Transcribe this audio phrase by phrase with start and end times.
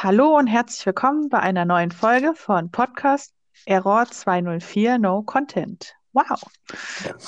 [0.00, 3.34] Hallo und herzlich willkommen bei einer neuen Folge von Podcast
[3.66, 5.92] Error 204 No Content.
[6.12, 6.40] Wow.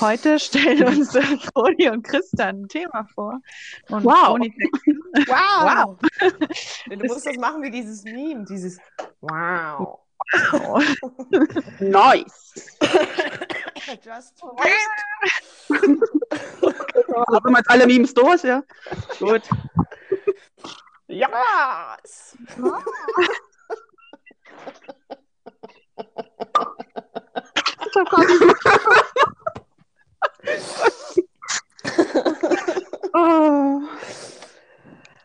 [0.00, 1.10] Heute stellen uns
[1.53, 3.40] Toni und Christian ein Thema vor.
[3.88, 4.26] Und Wow.
[4.26, 4.72] Toni fängt
[5.26, 5.96] Wow.
[6.88, 8.78] Du musst das machen wie dieses Meme, dieses
[9.21, 9.98] Wow.
[10.52, 10.84] an.
[11.80, 12.78] Nice.
[14.04, 14.58] Just Haben
[17.50, 18.62] wir jetzt alle Memes durch, ja?
[19.18, 19.42] Gut.
[21.10, 22.37] Yes.
[33.12, 33.80] Oh.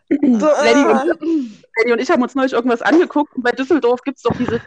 [0.08, 1.20] Lenny, und,
[1.76, 4.60] Lenny und ich haben uns neulich irgendwas angeguckt und bei Düsseldorf gibt es doch dieses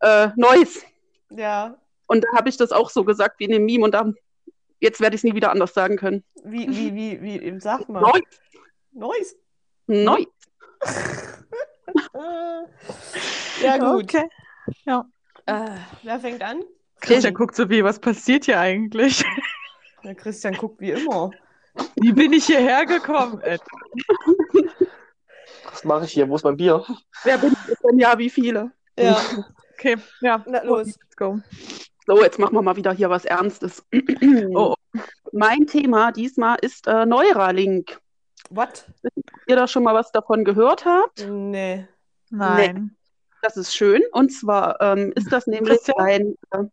[0.00, 0.82] äh, Neues.
[1.30, 1.76] Ja,
[2.06, 4.10] Und da habe ich das auch so gesagt wie in dem Meme und da,
[4.80, 6.24] jetzt werde ich es nie wieder anders sagen können.
[6.44, 8.00] wie, wie, wie, wie, sag mal.
[8.00, 8.22] Neues.
[8.92, 9.36] Neues.
[9.86, 10.26] Neues.
[13.62, 14.04] Ja, gut.
[14.04, 14.28] Okay.
[15.46, 15.70] Äh,
[16.02, 16.62] wer fängt an?
[17.00, 19.24] Christian guckt so wie, was passiert hier eigentlich?
[20.02, 21.30] Ja, Christian guckt wie immer.
[21.96, 23.38] Wie bin ich hierher gekommen?
[23.42, 23.60] Ed?
[25.70, 26.26] Was mache ich hier?
[26.26, 26.82] Wo ist mein Bier?
[27.22, 27.98] Wer bin ich denn?
[27.98, 28.72] Ja, wie viele?
[28.98, 29.20] Ja,
[29.74, 30.42] Okay, ja.
[30.46, 30.86] na los.
[30.86, 31.40] Let's go.
[32.06, 33.84] So, jetzt machen wir mal wieder hier was Ernstes.
[34.54, 34.74] Oh,
[35.32, 38.00] Mein Thema diesmal ist äh, Neuralink.
[38.50, 38.84] What?
[39.46, 41.26] Ihr da schon mal was davon gehört habt?
[41.28, 41.86] Nee.
[42.30, 42.96] nein.
[43.42, 44.02] Das ist schön.
[44.12, 46.06] Und zwar ähm, ist das nämlich Christian?
[46.06, 46.34] ein.
[46.50, 46.64] Äh,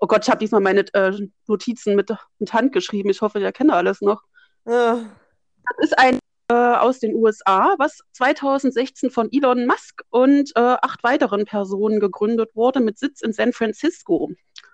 [0.00, 1.12] oh Gott, ich habe diesmal meine äh,
[1.46, 3.10] Notizen mit, mit Hand geschrieben.
[3.10, 4.22] Ich hoffe, ihr kennt alles noch.
[4.66, 10.60] Äh, Das ist ein äh, aus den USA, was 2016 von Elon Musk und äh,
[10.60, 14.30] acht weiteren Personen gegründet wurde, mit Sitz in San Francisco.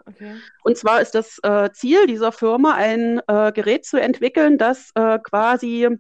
[0.07, 0.35] Okay.
[0.65, 5.19] Und zwar ist das äh, Ziel dieser Firma, ein äh, Gerät zu entwickeln, das äh,
[5.21, 5.97] quasi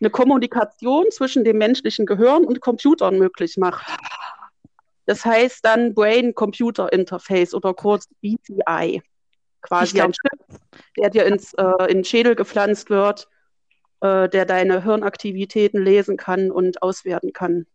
[0.00, 3.86] eine Kommunikation zwischen dem menschlichen Gehirn und Computern möglich macht.
[5.06, 9.02] Das heißt dann Brain-Computer-Interface oder kurz BCI.
[9.62, 10.60] Quasi ein Chip,
[10.96, 13.26] der dir ins, äh, in den Schädel gepflanzt wird,
[14.00, 17.66] äh, der deine Hirnaktivitäten lesen kann und auswerten kann.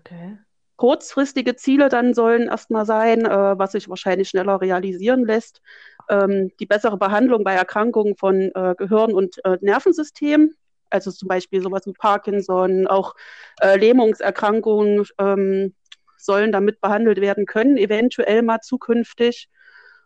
[0.00, 0.38] Okay.
[0.76, 5.62] Kurzfristige Ziele dann sollen erstmal sein, äh, was sich wahrscheinlich schneller realisieren lässt,
[6.08, 10.52] ähm, die bessere Behandlung bei Erkrankungen von äh, Gehirn und äh, Nervensystem,
[10.90, 13.14] also zum Beispiel sowas wie Parkinson, auch
[13.60, 15.74] äh, Lähmungserkrankungen ähm,
[16.16, 19.48] sollen damit behandelt werden können, eventuell mal zukünftig.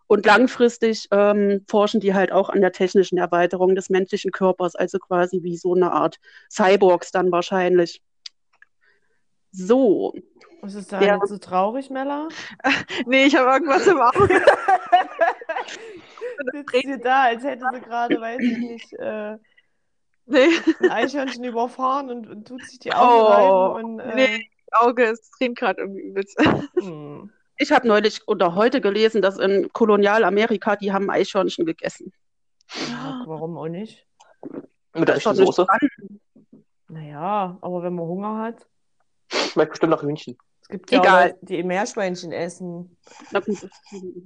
[0.07, 4.99] Und langfristig ähm, forschen die halt auch an der technischen Erweiterung des menschlichen Körpers, also
[4.99, 6.17] quasi wie so eine Art
[6.51, 8.03] Cyborgs dann wahrscheinlich.
[9.53, 10.13] So,
[10.63, 11.19] Was ist da Ja.
[11.25, 12.29] so traurig, Mella?
[13.07, 14.43] Nee, ich habe irgendwas im Auge.
[16.53, 19.37] Sitzt sie da, als hätte sie gerade, weiß ich nicht, äh,
[20.27, 20.49] Nee,
[20.81, 24.51] ein Eichhörnchen überfahren und, und tut sich die Oh, Augen reiben und äh, nee.
[24.73, 26.41] Auge, es tränt gerade irgendwie übelst.
[26.79, 27.33] hm.
[27.57, 32.13] Ich habe neulich oder heute gelesen, dass in Kolonialamerika die haben Eichhörnchen gegessen.
[32.89, 34.07] Ja, warum auch nicht?
[34.95, 35.67] Mit der ist echten Soße.
[36.89, 38.67] Naja, aber wenn man Hunger hat,
[39.33, 40.37] Schmeckt bestimmt nach Hühnchen.
[40.71, 41.19] Es gibt ja Egal.
[41.23, 42.97] auch Leute, die Meerschweinchen essen.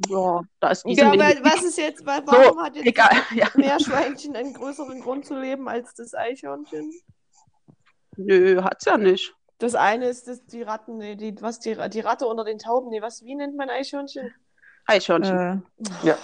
[0.09, 3.11] Ja, da ist Ja, aber was ist jetzt, wa- warum hat jetzt egal.
[3.35, 3.49] Ja.
[3.55, 6.93] Meerschweinchen einen größeren Grund zu leben als das Eichhörnchen?
[8.17, 9.35] Nö, hat's ja nicht.
[9.59, 12.91] Das eine ist das, die Ratten, nee, die, was, die, die Ratte unter den Tauben,
[12.91, 14.33] nee, was, wie nennt man Eichhörnchen?
[14.87, 15.65] Eichhörnchen.
[16.03, 16.19] Äh, Ja.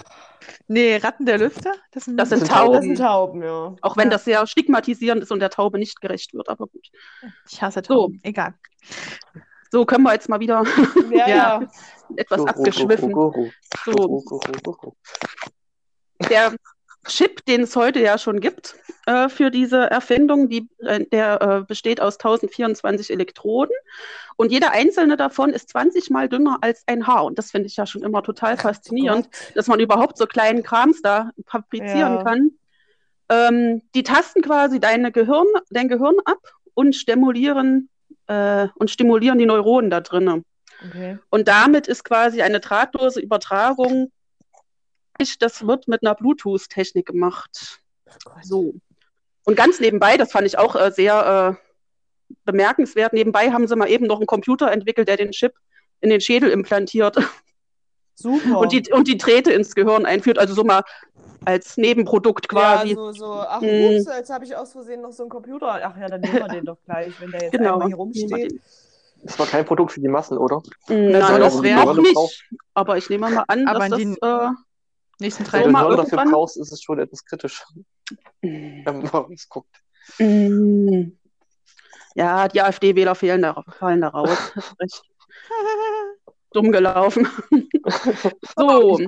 [0.67, 1.73] nee, Ratten der Lüfter?
[1.91, 2.73] Das sind, Das sind Tauben.
[2.73, 3.75] Das sind Tauben, ja.
[3.81, 4.11] Auch wenn Ja.
[4.11, 6.87] das sehr stigmatisierend ist und der Taube nicht gerecht wird, aber gut.
[7.49, 7.95] Ich hasse So.
[7.95, 8.19] Tauben.
[8.23, 8.53] Egal.
[9.71, 10.63] So können wir jetzt mal wieder
[11.15, 11.69] Ja, Ja.
[12.17, 13.13] etwas abgeschwiffen.
[13.85, 14.23] So,
[16.29, 16.55] der
[17.07, 21.61] Chip, den es heute ja schon gibt äh, für diese Erfindung, die, äh, der äh,
[21.65, 23.75] besteht aus 1024 Elektroden
[24.35, 27.25] und jeder einzelne davon ist 20 mal dünner als ein Haar.
[27.25, 31.01] Und das finde ich ja schon immer total faszinierend, dass man überhaupt so kleinen Krams
[31.01, 32.23] da fabrizieren Ja.
[32.23, 32.51] kann.
[33.29, 36.39] Ähm, die tasten quasi deine Gehirn, dein Gehirn ab
[36.73, 37.89] und stimulieren,
[38.31, 40.45] äh, und stimulieren die Neuronen da drinnen.
[40.87, 41.19] Okay.
[41.29, 44.11] Und damit ist quasi eine drahtlose Übertragung.
[45.39, 47.81] Das wird mit einer Bluetooth-Technik gemacht.
[48.41, 48.73] So.
[49.43, 53.89] Und ganz nebenbei, das fand ich auch äh, sehr äh, bemerkenswert, nebenbei haben sie mal
[53.89, 55.53] eben noch einen Computer entwickelt, der den Chip
[55.99, 57.17] in den Schädel implantiert
[58.21, 58.59] Super.
[58.59, 60.37] und, die, und die Drähte ins Gehirn einführt.
[60.39, 60.81] Also so mal
[61.45, 62.89] als Nebenprodukt quasi.
[62.89, 63.65] Ja, so, so, ach, Mm.
[63.97, 65.79] ups, jetzt habe ich aus Versehen noch so einen Computer.
[65.83, 67.73] Ach ja, dann nehmen wir den doch gleich, wenn der jetzt genau.
[67.73, 68.59] einmal hier rumsteht.
[69.23, 70.61] Das war kein Produkt für die Massen, oder?
[70.87, 71.85] Na, Nein, noch, es werden?
[71.85, 72.43] noch nicht.
[72.73, 74.49] Aber ich nehme mal an, Aber dass die- das äh,
[75.19, 77.63] Nächsten So drei Wenn du Hirn dafür brauchst, ist es schon etwas kritisch,
[78.41, 78.83] wenn
[79.13, 79.69] man es guckt.
[80.17, 81.11] Mm.
[82.15, 84.29] Ja, die AfD-Wähler fehlen da, fallen da raus.
[86.53, 87.27] Dumm gelaufen.
[88.57, 88.99] so.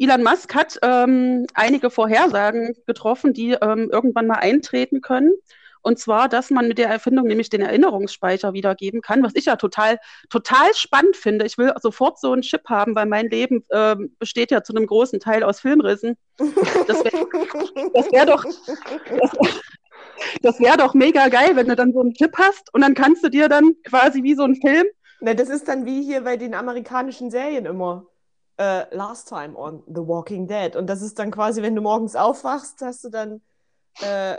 [0.00, 5.32] Elon Musk hat ähm, einige Vorhersagen getroffen, die ähm, irgendwann mal eintreten können.
[5.82, 9.56] Und zwar, dass man mit der Erfindung nämlich den Erinnerungsspeicher wiedergeben kann, was ich ja
[9.56, 9.98] total,
[10.28, 11.46] total spannend finde.
[11.46, 14.86] Ich will sofort so einen Chip haben, weil mein Leben ähm, besteht ja zu einem
[14.86, 16.16] großen Teil aus Filmrissen.
[16.36, 17.26] Das wäre
[18.12, 19.30] wär doch, das,
[20.42, 23.24] das wär doch mega geil, wenn du dann so einen Chip hast und dann kannst
[23.24, 24.86] du dir dann quasi wie so ein Film.
[25.20, 28.06] Ne, das ist dann wie hier bei den amerikanischen Serien immer.
[28.60, 30.74] Äh, last time on The Walking Dead.
[30.74, 33.40] Und das ist dann quasi, wenn du morgens aufwachst, hast du dann
[34.00, 34.36] äh,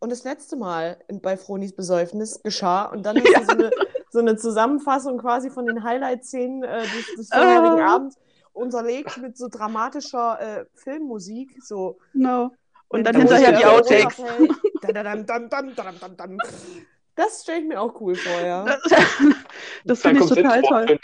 [0.00, 3.40] und das letzte Mal bei Fronis Besäufnis geschah und dann hast Ja.
[3.40, 3.70] du so eine,
[4.10, 7.94] so eine Zusammenfassung quasi von den Highlight-Szenen äh, des, des vorherigen Ah.
[7.94, 8.16] Abends
[8.52, 12.50] unterlegt mit so dramatischer äh, Filmmusik, so No.
[12.88, 14.16] Und dann Da muss hinterher die Outtakes.
[17.16, 18.64] Das stelle ich mir auch cool vor, ja.
[18.64, 18.80] Das,
[19.84, 20.98] das finde ich total toll.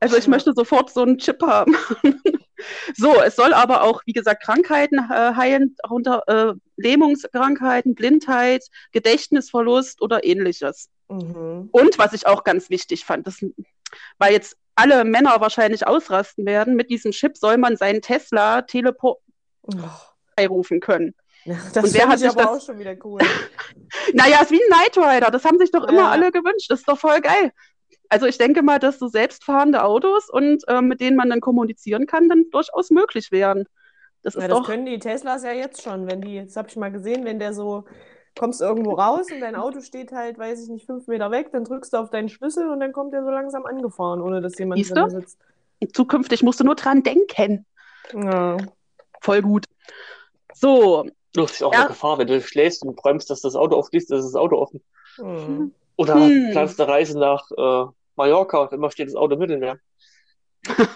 [0.00, 0.30] Also ich Ja.
[0.30, 1.76] möchte sofort so einen Chip haben.
[2.96, 10.00] so, es soll aber auch, wie gesagt, Krankheiten äh, heilen, darunter äh, Lähmungskrankheiten, Blindheit, Gedächtnisverlust
[10.00, 10.88] oder ähnliches.
[11.08, 11.68] Mhm.
[11.70, 13.44] Und was ich auch ganz wichtig fand, das,
[14.18, 19.18] weil jetzt alle Männer wahrscheinlich ausrasten werden, mit diesem Chip soll man seinen Tesla Teleport
[19.62, 20.46] Oh.
[20.48, 21.14] rufen können.
[21.46, 23.20] Das Und wer hat ich sich aber das- auch schon wieder cool.
[24.14, 26.10] Naja, ist wie ein Knight Rider, das haben sich doch immer Ja.
[26.10, 27.52] alle gewünscht, das ist doch voll geil.
[28.08, 32.06] Also ich denke mal, dass so selbstfahrende Autos und äh, mit denen man dann kommunizieren
[32.06, 33.66] kann, dann durchaus möglich wären.
[34.22, 36.68] Das ist Ja, das doch, können die Teslas ja jetzt schon, wenn die, das habe
[36.68, 37.84] ich mal gesehen, wenn der so,
[38.38, 41.64] kommst irgendwo raus und dein Auto steht halt, weiß ich nicht, fünf Meter weg, dann
[41.64, 44.78] drückst du auf deinen Schlüssel und dann kommt der so langsam angefahren, ohne dass jemand
[44.78, 45.10] Siehst drin du?
[45.10, 45.38] sitzt.
[45.94, 47.64] zukünftig musst du nur dran denken.
[48.12, 48.56] Ja.
[49.20, 49.66] Voll gut.
[50.54, 51.80] So, Du hast auch Ja.
[51.80, 54.82] eine Gefahr, wenn du schläfst und träumst, dass das Auto aufliest, ist das Auto offen.
[55.16, 55.72] Hm.
[55.96, 56.48] Oder Hm.
[56.52, 57.84] planst eine Reise nach äh,
[58.16, 59.78] Mallorca und immer steht das Auto im Mittelmeer.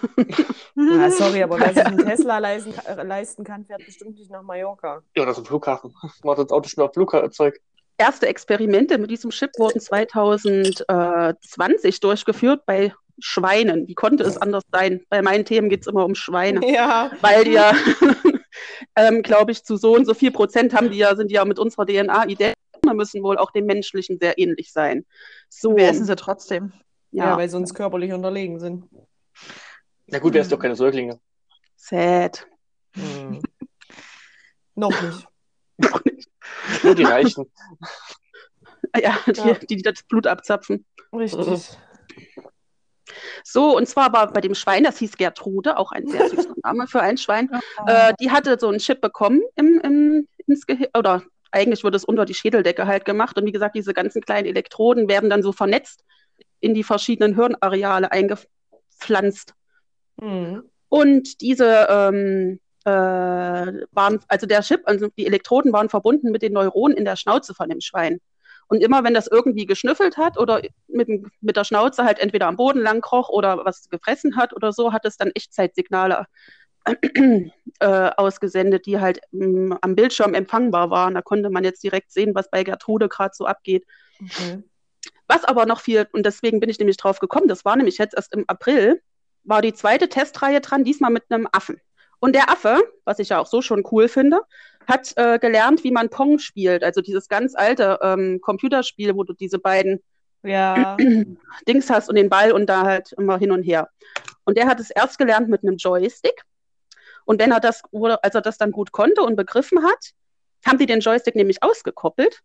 [0.77, 4.43] Ja, sorry, aber wer sich einen Tesla leisten, äh, leisten kann, fährt bestimmt nicht nach
[4.43, 5.03] Mallorca.
[5.17, 5.95] Ja, oder zum Flughafen.
[6.25, 7.61] Macht das Auto schnell auf Flugzeug.
[7.97, 13.87] erste Experimente mit diesem Chip wurden 2020 durchgeführt bei Schweinen.
[13.87, 15.01] Wie konnte es anders sein?
[15.09, 16.61] Bei meinen Themen geht es immer um Schweine.
[16.71, 17.13] Ja.
[17.21, 17.73] weil die ja,
[18.97, 21.45] ähm, glaube ich, zu so und so viel Prozent haben die ja, sind die ja
[21.45, 22.55] mit unserer DNA identisch,
[22.93, 25.05] müssen wohl auch dem menschlichen sehr ähnlich sein.
[25.49, 26.73] So, Wir essen sie trotzdem.
[27.11, 27.31] Ja.
[27.31, 28.85] ja, weil sie uns körperlich unterlegen sind.
[30.07, 31.19] Na gut, wärst doch keine Säuglinge.
[31.77, 32.47] sad.
[32.95, 33.41] Hm.
[34.75, 35.27] Noch nicht.
[35.79, 36.29] Noch nicht.
[36.83, 37.51] Nur die Reichen.
[38.97, 39.55] Ja, die, Ja.
[39.55, 40.85] die, die das Blut abzapfen.
[41.13, 41.71] Richtig.
[43.43, 46.87] So, und zwar war bei dem Schwein, das hieß Gertrude, auch ein sehr süßer Name
[46.87, 47.51] für ein Schwein,
[47.87, 52.05] äh, die hatte so einen Chip bekommen im, im, ins Gehirn, oder eigentlich wird es
[52.05, 53.39] unter die Schädeldecke halt gemacht.
[53.39, 56.05] Und wie gesagt, diese ganzen kleinen Elektroden werden dann so vernetzt
[56.61, 59.55] in die verschiedenen Hirnareale eingepflanzt.
[60.21, 60.62] Hm.
[60.89, 66.53] Und diese ähm, äh, waren, also der Chip, also die Elektroden waren verbunden mit den
[66.53, 68.21] Neuronen in der Schnauze von dem Schwein.
[68.69, 71.08] Und immer wenn das irgendwie geschnüffelt hat oder mit,
[71.40, 74.93] mit der Schnauze halt entweder am Boden lang kroch oder was gefressen hat oder so,
[74.93, 76.26] hat es dann Echtzeitsignale
[77.81, 81.14] äh, ausgesendet, die halt mh, am Bildschirm empfangbar waren.
[81.14, 83.85] Da konnte man jetzt direkt sehen, was bei Gertrude gerade so abgeht.
[84.21, 84.62] Okay.
[85.26, 88.14] Was aber noch viel, und deswegen bin ich nämlich drauf gekommen, das war nämlich jetzt
[88.14, 89.00] erst im April,
[89.42, 91.80] war die zweite Testreihe dran, diesmal mit einem Affen.
[92.25, 94.40] Und der Affe, was ich ja auch so schon cool finde,
[94.88, 96.83] hat äh, gelernt, wie man Pong spielt.
[96.83, 100.02] Also dieses ganz alte ähm, Computerspiel, wo du diese beiden
[100.43, 100.97] Ja.
[101.69, 103.90] Dings hast und den Ball und da halt immer hin und her.
[104.47, 106.45] Und der hat es erst gelernt mit einem Joystick.
[107.26, 110.12] Und wenn er das, als er das dann gut konnte und begriffen hat,
[110.64, 112.40] haben die den Joystick nämlich ausgekoppelt.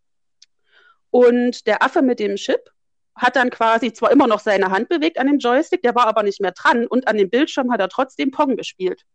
[1.09, 2.69] Und der Affe mit dem Chip
[3.15, 6.23] hat dann quasi zwar immer noch seine Hand bewegt an dem Joystick, der war aber
[6.23, 9.05] nicht mehr dran und an dem Bildschirm hat er trotzdem Pong gespielt.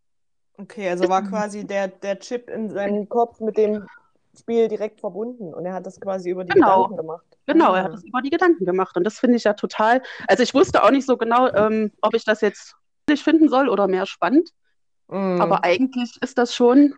[0.57, 3.87] Okay, also war quasi der, der Chip in seinem Kopf mit dem
[4.39, 6.85] Spiel direkt verbunden und er hat das quasi über die Genau.
[6.85, 7.25] Gedanken gemacht.
[7.47, 7.79] Genau, Ah.
[7.79, 8.97] er hat es über die Gedanken gemacht.
[8.97, 10.03] Und das finde ich ja total.
[10.29, 12.75] Also ich wusste auch nicht so genau, ähm, ob ich das jetzt
[13.09, 14.51] lustig finden soll oder mehr spannend.
[15.09, 15.41] Mhm.
[15.41, 16.95] Aber eigentlich ist das schon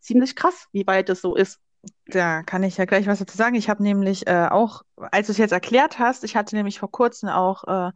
[0.00, 1.60] ziemlich krass, wie weit es so ist.
[2.06, 3.54] Da kann ich ja gleich was dazu sagen.
[3.54, 6.90] Ich habe nämlich äh, auch, als du es jetzt erklärt hast, ich hatte nämlich vor
[6.90, 7.92] kurzem auch äh,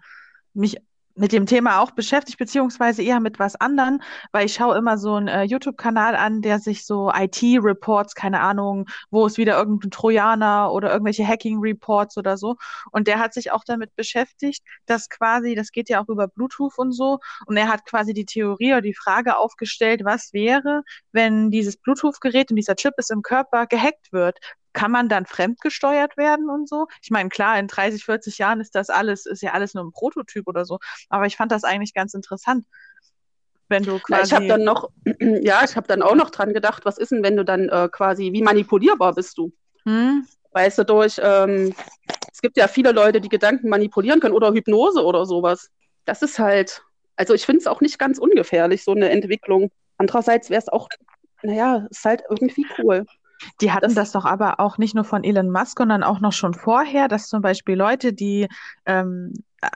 [0.55, 0.77] mich
[1.21, 4.01] mit dem Thema auch beschäftigt, beziehungsweise eher mit was anderem,
[4.33, 8.87] weil ich schaue immer so einen äh, YouTube-Kanal an, der sich so IT-Reports, keine Ahnung,
[9.11, 12.57] wo es wieder irgendein Trojaner oder irgendwelche Hacking-Reports oder so.
[12.91, 16.79] Und der hat sich auch damit beschäftigt, dass quasi, das geht ja auch über Bluetooth
[16.79, 21.51] und so, und er hat quasi die Theorie oder die Frage aufgestellt, was wäre, wenn
[21.51, 24.39] dieses Bluetooth-Gerät und dieser Chip ist im Körper gehackt wird.
[24.73, 26.87] Kann man dann fremdgesteuert werden und so?
[27.03, 29.93] Ich meine, klar, in 30, 40 Jahren ist das alles, ist ja alles nur ein
[29.93, 32.67] Prototyp oder so, aber ich fand das eigentlich ganz interessant.
[33.69, 34.49] Wenn du Na, ich habe quasi.
[34.49, 37.45] dann noch, ja, ich habe dann auch noch dran gedacht, was ist denn, wenn du
[37.45, 39.53] dann äh, quasi, wie manipulierbar bist du?
[39.85, 40.27] Hm?
[40.53, 41.73] Weißt du, durch, ähm,
[42.33, 45.71] es gibt ja viele Leute, die Gedanken manipulieren können oder Hypnose oder sowas.
[46.05, 46.83] Das ist halt,
[47.15, 49.71] also ich finde es auch nicht ganz ungefährlich, so eine Entwicklung.
[49.99, 50.89] Andererseits wäre es auch,
[51.43, 53.07] naja, ist halt irgendwie cool.
[53.61, 56.33] Die hatten Das- das doch aber auch nicht nur von Elon Musk, sondern auch noch
[56.33, 58.49] schon vorher, dass zum Beispiel Leute, die
[58.87, 59.33] ähm,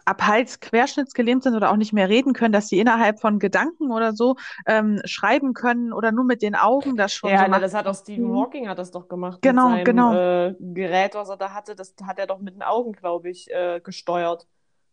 [0.07, 3.91] ab Hals querschnittsgelähmt sind oder auch nicht mehr reden können, dass sie innerhalb von Gedanken
[3.91, 7.59] oder so ähm, schreiben können oder nur mit den Augen das schon Ja, so na,
[7.59, 8.37] das hat auch Stephen Mhm.
[8.37, 10.15] Hawking hat das doch gemacht Genau, mit seinem genau.
[10.15, 11.75] Äh, Gerät, was er da hatte.
[11.75, 14.47] Das hat er doch mit den Augen, glaube ich, äh, gesteuert.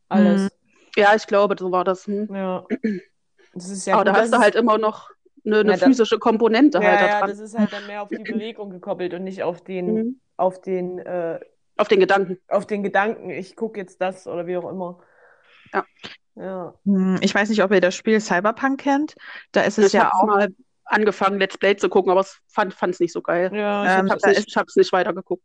[0.09, 0.43] Alles.
[0.43, 0.49] Mhm.
[0.97, 2.05] Ja, ich glaube, so war das.
[2.07, 2.27] Hm.
[2.33, 2.65] Ja.
[3.53, 5.09] Das ist ja Aber da gut, hast du halt immer noch
[5.45, 7.29] eine, eine Ja, physische Komponente ja, halt da ja, dran.
[7.29, 10.19] das ist halt dann mehr auf die Bewegung gekoppelt und nicht auf den, Mhm.
[10.38, 11.39] auf den, äh,
[11.77, 12.38] Auf den Gedanken.
[12.48, 15.00] auf den Gedanken, ich gucke jetzt das oder wie auch immer.
[15.74, 15.86] Ja.
[16.36, 16.74] Ja.
[16.86, 19.15] Hm, Ich weiß nicht, ob ihr das Spiel Cyberpunk kennt.
[19.51, 20.25] Da ist es Ich ja auch.
[20.25, 20.50] mal
[20.86, 23.51] angefangen, Let's Play zu gucken, aber es fand es nicht so geil.
[23.53, 25.43] Ja, ich Ähm, hab Ich habe es nicht, ich nicht weitergeguckt.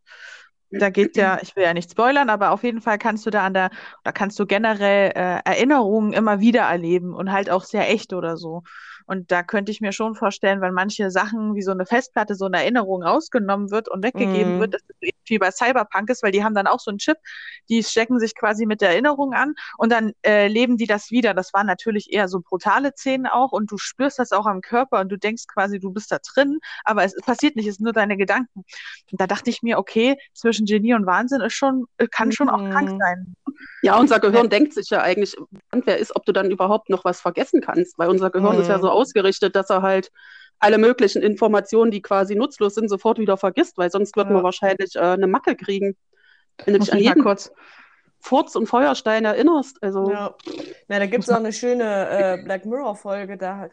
[0.70, 3.44] Da geht ja, ich will ja nicht spoilern, aber auf jeden Fall kannst du da
[3.46, 3.70] an der,
[4.04, 8.36] da kannst du generell äh, Erinnerungen immer wieder erleben und halt auch sehr echt oder
[8.36, 8.62] so.
[9.06, 12.46] Und da könnte ich mir schon vorstellen, wenn manche Sachen wie so eine Festplatte, so
[12.46, 14.58] eine Erinnerung rausgenommen wird und weggegeben Mhm.
[14.58, 16.98] wird, dass das ähnlich wie bei Cyberpunk ist, weil die haben dann auch so einen
[16.98, 17.18] Chip,
[17.68, 21.34] die stecken sich quasi mit der Erinnerung an und dann äh, leben die das wieder.
[21.34, 25.00] Das waren natürlich eher so brutale Szenen auch und du spürst das auch am Körper
[25.00, 27.92] und du denkst quasi, du bist da drin, aber es passiert nicht, es sind nur
[27.92, 28.64] deine Gedanken.
[29.10, 32.48] Und da dachte ich mir, okay, zwischen Genie und Wahnsinn ist schon, äh, kann schon
[32.48, 32.98] auch krank Mhm.
[32.98, 33.36] sein.
[33.82, 35.36] Ja, unser Gehirn denkt sich ja eigentlich,
[35.72, 38.78] wer ist, ob du dann überhaupt noch was vergessen kannst, weil unser Gehirn ist ja
[38.78, 38.82] Mhm.
[38.82, 40.10] so ausgerichtet, dass er halt
[40.58, 44.32] alle möglichen Informationen, die quasi nutzlos sind, sofort wieder vergisst, weil sonst wird Ja.
[44.34, 45.96] man wahrscheinlich äh, eine Macke kriegen.
[46.64, 47.52] Wenn du dich an jeden kurz.
[48.18, 50.34] Furz und Feuerstein erinnerst, also Ja.
[50.88, 53.36] Na, da gibt es auch eine schöne äh, Black Mirror-Folge.
[53.36, 53.68] Da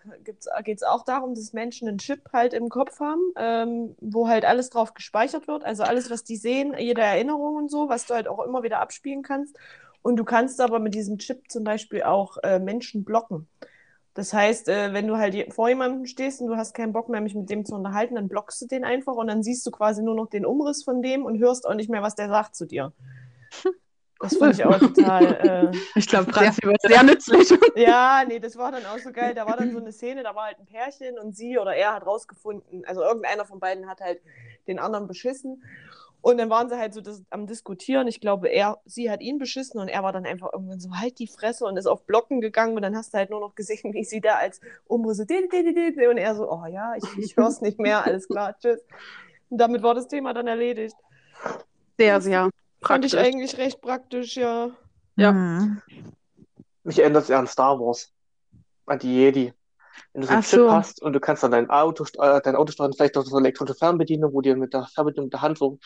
[0.64, 4.46] geht es auch darum, dass Menschen einen Chip halt im Kopf haben, ähm, wo halt
[4.46, 5.64] alles drauf gespeichert wird.
[5.64, 8.80] Also alles, was die sehen, jede Erinnerung und so, was du halt auch immer wieder
[8.80, 9.58] abspielen kannst.
[10.04, 13.48] Und du kannst aber mit diesem Chip zum Beispiel auch äh, Menschen blocken.
[14.16, 17.22] Das heißt, äh, wenn du halt vor jemandem stehst und du hast keinen Bock mehr,
[17.22, 20.04] mich mit dem zu unterhalten, dann blockst du den einfach und dann siehst du quasi
[20.04, 22.66] nur noch den Umriss von dem und hörst auch nicht mehr, was der sagt zu
[22.66, 22.94] dir.
[24.20, 25.74] Das finde ich auch total.
[25.74, 27.50] Äh, Ich glaube, Franzi wird sehr nützlich.
[27.76, 29.34] ja, nee, das war dann auch so geil.
[29.34, 31.94] Da war dann so eine Szene, da war halt ein Pärchen und sie oder er
[31.94, 34.22] hat rausgefunden, also irgendeiner von beiden hat halt
[34.66, 35.62] den anderen beschissen.
[36.24, 38.08] Und dann waren sie halt so das, am Diskutieren.
[38.08, 41.20] Ich glaube, er, sie hat ihn beschissen und er war dann einfach irgendwann so, halt
[41.20, 42.78] die Fresse und ist auf Blocken gegangen.
[42.78, 45.64] Und dann hast du halt nur noch gesehen, wie sie da als Umrisse di- di-
[45.64, 48.30] di- di- di- und er so, oh ja, ich, ich höre es nicht mehr, alles
[48.30, 48.80] klar, tschüss.
[49.50, 50.96] Und damit war das Thema dann erledigt.
[52.00, 52.50] Sehr, sehr
[52.82, 53.16] Fand ich praktisch.
[53.16, 54.72] eigentlich recht praktisch, ja.
[55.18, 55.34] Ja.
[55.34, 55.82] Mhm.
[56.86, 58.14] Mich erinnert es eher an Star Wars,
[58.86, 59.54] an die Jedi.
[60.14, 60.72] Wenn du so einen Ach Chip so.
[60.72, 63.48] hast und du kannst dann dein Auto, äh, dein Auto steuern, vielleicht auch so eine
[63.48, 65.80] elektronische Fernbedienung, wo du dir mit der Fernbedienung der Hand so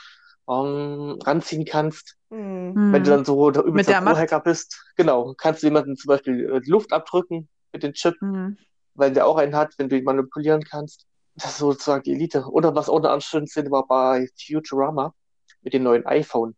[0.49, 2.15] ähm, ranziehen kannst.
[2.29, 2.91] Hm.
[2.91, 3.15] Wenn du Mhm.
[3.15, 3.93] dann so der übelste.
[3.93, 8.15] Pro-Hacker bist, genau, kannst du jemanden zum Beispiel äh, die Luft abdrücken mit dem Chip,
[8.21, 8.57] Mhm.
[8.95, 11.05] weil der auch einen hat, wenn du ihn manipulieren kannst.
[11.35, 12.45] Das ist sozusagen die Elite.
[12.49, 15.13] Oder was auch eine andere schöne Szene war bei Futurama
[15.61, 16.55] mit dem neuen iPhone,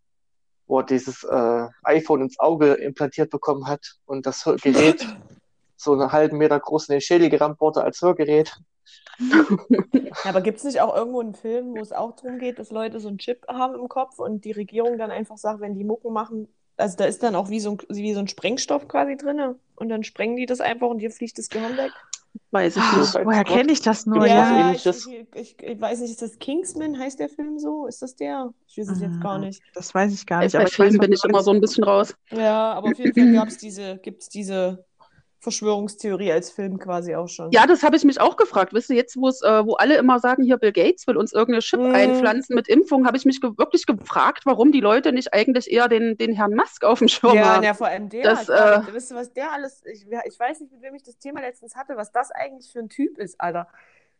[0.67, 5.05] wo er dieses äh, iPhone ins Auge implantiert bekommen hat und das Gerät
[5.75, 8.55] so einen halben Meter groß in den Schädel gerammt wurde als Hörgerät.
[10.23, 12.71] Ja, aber gibt es nicht auch irgendwo einen Film, wo es auch darum geht, dass
[12.71, 15.83] Leute so einen Chip haben im Kopf und die Regierung dann einfach sagt, wenn die
[15.83, 19.17] Mucken machen, also da ist dann auch wie so ein, wie so ein Sprengstoff quasi
[19.17, 21.91] drin und dann sprengen die das einfach und dir fliegt das Gehirn weg?
[22.51, 22.93] Weiß ich nicht.
[22.93, 24.25] Suicide woher kenne ich das nur?
[24.25, 24.71] Ja.
[24.71, 27.87] ich, ich, ich, weiß nicht, ist das Kingsman, heißt der Film so?
[27.87, 28.53] Ist das der?
[28.67, 29.45] Ich weiß es jetzt gar Mhm.
[29.45, 29.61] nicht.
[29.73, 32.13] Das weiß ich gar nicht, Bei aber Filmen bin ich immer so ein bisschen raus.
[32.31, 34.85] Ja, aber auf jeden Fall gab's diese, gibt's diese
[35.41, 37.51] Verschwörungstheorie als Film quasi auch schon.
[37.51, 38.73] Ja, das habe ich mich auch gefragt.
[38.73, 41.31] Wisst ihr, jetzt, wo es, äh, wo alle immer sagen, hier Bill Gates will uns
[41.33, 41.95] irgendeine Chip Mhm.
[41.95, 45.87] einpflanzen mit Impfung, habe ich mich ge wirklich gefragt, warum die Leute nicht eigentlich eher
[45.87, 47.63] den, den Herrn Musk auf dem Schirm Ja, haben.
[47.63, 48.23] na, vor allem der.
[48.23, 49.81] Das, äh, wisst ihr, was der alles.
[49.85, 52.79] Ich, ich weiß nicht, mit wem ich das Thema letztens hatte, was das eigentlich für
[52.79, 53.67] ein Typ ist, Alter.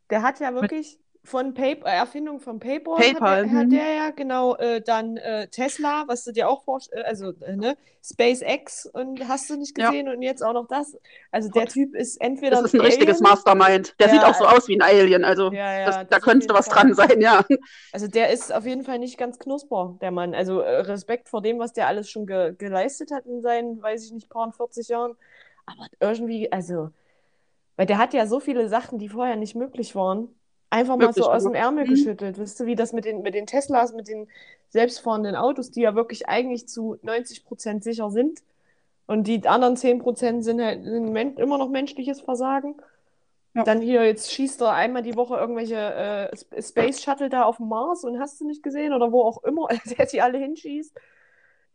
[0.10, 3.70] Der hat ja wirklich von PayPal, Erfindung von PayPal, PayPal, hat, der, hat mhm.
[3.72, 7.78] der ja, genau, äh, dann äh, Tesla, was du dir auch vorstellst, also äh, ne,
[8.04, 9.90] SpaceX und hast du nicht Ja.
[9.90, 10.98] gesehen und jetzt auch noch das.
[11.32, 13.96] Also der Typ ist entweder Das ist ein richtiges Alien, Mastermind.
[14.00, 15.24] Der Ja, sieht auch so aus wie ein Alien.
[15.26, 16.76] Also Ja, ja, das, das da könnte was Fall.
[16.76, 17.46] dran sein, ja.
[17.92, 20.36] Also der ist auf jeden Fall nicht ganz knusper, der Mann.
[20.36, 24.06] Also äh, Respekt vor dem, was der alles schon ge geleistet hat in seinen, weiß
[24.06, 25.16] ich nicht, paar 40 Jahren.
[25.66, 26.92] Aber irgendwie, also,
[27.78, 30.30] weil der hat ja so viele Sachen, die vorher nicht möglich waren.
[30.70, 31.66] Einfach mal Wirklich so aus dem gemacht.
[31.66, 31.90] Ärmel Mhm.
[31.90, 32.38] geschüttelt.
[32.38, 34.28] Wisst ihr, wie das mit den, mit den Teslas, mit den
[34.70, 38.42] selbstfahrenden Autos, die ja wirklich eigentlich zu 90% sicher sind.
[39.08, 42.76] Und die anderen 10% sind halt sind immer noch menschliches Versagen.
[43.56, 43.64] Ja.
[43.64, 47.58] Dann hier, jetzt schießt er einmal die Woche irgendwelche äh, Sp- Space Shuttle da auf
[47.58, 50.96] dem Mars und hast du nicht gesehen oder wo auch immer, der die alle hinschießt.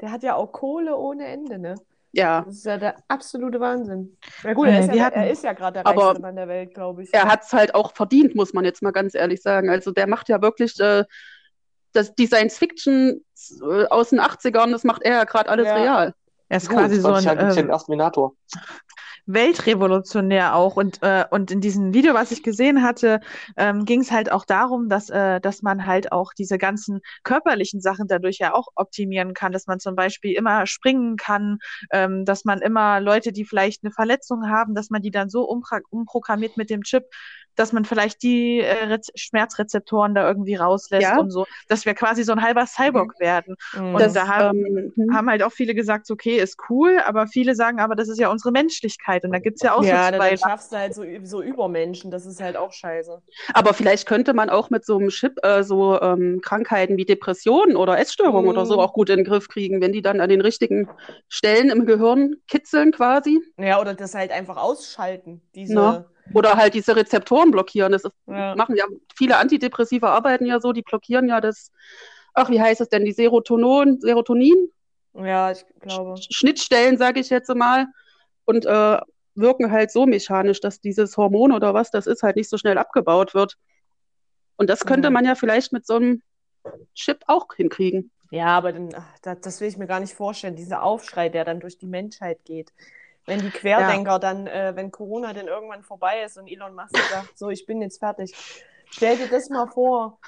[0.01, 1.75] Der hat ja auch Kohle ohne Ende, ne?
[2.17, 4.17] Ja, Das ist ja der absolute Wahnsinn.
[4.45, 6.37] Ja gut, er Äh, ist, wir ja, hatten- er ist ja gerade der reichste Mann
[6.37, 7.13] der Welt, glaube ich.
[7.13, 9.69] er hat es halt auch verdient, muss man jetzt mal ganz ehrlich sagen.
[9.69, 11.05] Also der macht ja wirklich äh,
[11.93, 13.25] das, die Science-Fiction
[13.63, 15.75] äh, aus den 80ern, das macht er ja gerade alles Ja.
[15.75, 16.15] real.
[16.49, 18.35] Er ist Gut, quasi so 20 ein Jahre gibt's äh, den ersten Minator.
[19.27, 20.77] Weltrevolutionär auch.
[20.77, 23.21] Und, äh, und in diesem Video, was ich gesehen hatte,
[23.57, 27.81] ähm, ging es halt auch darum, dass, äh, dass man halt auch diese ganzen körperlichen
[27.81, 31.59] Sachen dadurch ja auch optimieren kann, dass man zum Beispiel immer springen kann,
[31.93, 35.43] ähm, dass man immer Leute, die vielleicht eine Verletzung haben, dass man die dann so
[35.45, 37.05] umprogrammiert mit dem Chip,
[37.57, 41.19] dass man vielleicht die äh, Rez Schmerzrezeptoren da irgendwie rauslässt Ja.
[41.19, 43.57] und so, dass wir quasi so ein halber Cyborg werden.
[43.77, 43.95] Mhm.
[43.95, 45.15] Und Das, da haben, ähm, hm.
[45.17, 48.31] haben halt auch viele gesagt, okay, ist cool, aber viele sagen, aber das ist ja
[48.31, 49.25] unsere Menschlichkeit.
[49.25, 50.37] Und da gibt's ja auch ja, so dann zwei.
[50.37, 52.11] schaffst du halt so, so Übermenschen.
[52.11, 53.23] Das ist halt auch scheiße.
[53.55, 57.77] Aber vielleicht könnte man auch mit so einem Chip äh, so ähm, Krankheiten wie Depressionen
[57.77, 58.81] oder Essstörungen oder so Mhm.
[58.81, 60.89] auch gut in den Griff kriegen, wenn die dann an den richtigen
[61.29, 63.41] Stellen im Gehirn kitzeln quasi.
[63.59, 65.41] Ja, oder das halt einfach ausschalten.
[65.55, 65.75] Diese.
[65.75, 66.05] Na.
[66.33, 67.93] Oder halt diese Rezeptoren blockieren.
[67.93, 68.55] Das ist, Ja.
[68.55, 71.71] machen ja viele Antidepressive arbeiten ja so, die blockieren ja das,
[72.33, 74.71] ach, wie heißt es denn, die Serotonin, Serotonin?
[75.15, 76.21] ja, ich glaube.
[76.31, 77.87] Schnittstellen, sage ich jetzt mal,
[78.47, 78.99] und äh,
[79.35, 82.79] wirken halt so mechanisch, dass dieses Hormon oder was das ist, halt nicht so schnell
[82.79, 83.57] abgebaut wird.
[84.57, 85.15] Und das könnte Mhm.
[85.15, 86.23] man ja vielleicht mit so einem
[86.95, 88.11] Chip auch hinkriegen.
[88.31, 90.57] Ja, aber dann, das, das will ich mir gar nicht vorstellen.
[90.57, 92.73] Dieser Aufschrei, der dann durch die Menschheit geht.
[93.27, 97.39] Wenn die Querdenker dann, äh, wenn Corona dann irgendwann vorbei ist und Elon Musk sagt,
[97.39, 98.35] so, ich bin jetzt fertig.
[98.91, 100.19] Stell dir das mal vor.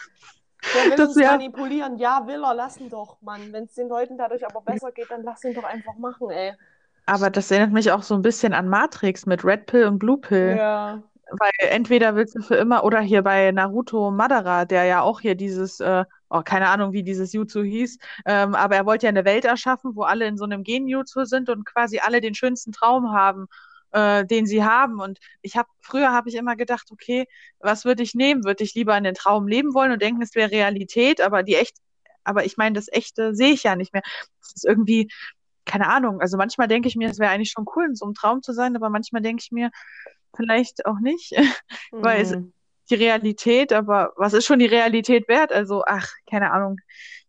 [0.75, 1.99] Der will Das uns wär- manipulieren.
[1.99, 3.53] Ja, will er, lass ihn doch, Mann.
[3.53, 6.55] Wenn es den Leuten dadurch aber besser geht, dann lass ihn doch einfach machen, ey.
[7.05, 10.19] Aber das erinnert mich auch so ein bisschen an Matrix mit Red Pill und Blue
[10.19, 10.57] Pill.
[10.59, 11.03] Ja.
[11.31, 15.35] Weil entweder willst du für immer, oder hier bei Naruto Madara, der ja auch hier
[15.35, 19.25] dieses, äh, oh, keine Ahnung, wie dieses Jutsu hieß, ähm, aber er wollte ja eine
[19.25, 23.13] Welt erschaffen, wo alle in so einem Gen-Jutsu sind und quasi alle den schönsten Traum
[23.13, 23.47] haben,
[23.91, 25.01] äh, den sie haben.
[25.01, 27.27] Und ich habe, früher habe ich immer gedacht, okay,
[27.59, 28.45] was würde ich nehmen?
[28.45, 31.57] Würde ich lieber in den Traum leben wollen und denken, es wäre Realität, aber die
[31.57, 31.77] echt,
[32.23, 34.03] aber ich meine, das Echte sehe ich ja nicht mehr.
[34.41, 35.09] Das ist irgendwie,
[35.65, 36.21] keine Ahnung.
[36.21, 38.53] Also manchmal denke ich mir, es wäre eigentlich schon cool, in so einem Traum zu
[38.53, 39.71] sein, aber manchmal denke ich mir,
[40.37, 41.33] vielleicht auch nicht,
[42.01, 42.53] weil es, Mhm.
[42.91, 45.53] die Realität, aber was ist schon die Realität wert?
[45.53, 46.79] Also, ach, keine Ahnung.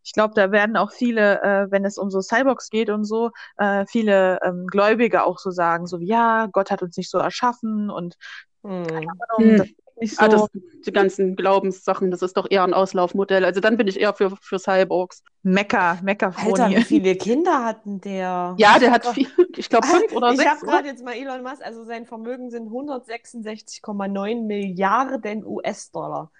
[0.04, 3.30] Ich glaube, da werden auch viele, äh, wenn es um so Cyborgs geht und so,
[3.56, 7.18] äh, viele ähm, Gläubige auch so sagen, so wie, ja, Gott hat uns nicht so
[7.18, 8.16] erschaffen und
[8.64, 9.18] Mhm.
[9.30, 9.68] Ahnung, das
[10.00, 10.30] nicht Ah, so.
[10.30, 10.48] das,
[10.86, 13.44] die ganzen Glaubenssachen, das ist doch eher ein Auslaufmodell.
[13.44, 15.22] Also dann bin ich eher für, für Cyborgs.
[15.42, 15.98] Mecker,
[16.36, 18.54] Alter, wie viele Kinder hatten der?
[18.58, 20.50] Ja, Ich der hat vier, ich glaube fünf oder ich sechs.
[20.50, 20.72] habe oder?
[20.72, 26.30] gerade jetzt mal Elon Musk, also sein Vermögen sind 166,9 Milliarden US-Dollar.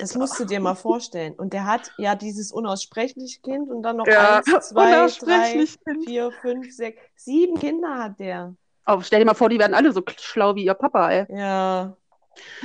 [0.00, 1.34] Das musst du dir mal vorstellen.
[1.34, 5.66] Und der hat ja dieses unaussprechliche Kind und dann noch Ja, eins, zwei, drei,
[6.04, 8.54] vier, fünf, sechs, sieben Kinder hat der.
[8.84, 11.26] Aber stell dir mal vor, die werden alle so schlau wie ihr Papa, ey.
[11.28, 11.96] Ja,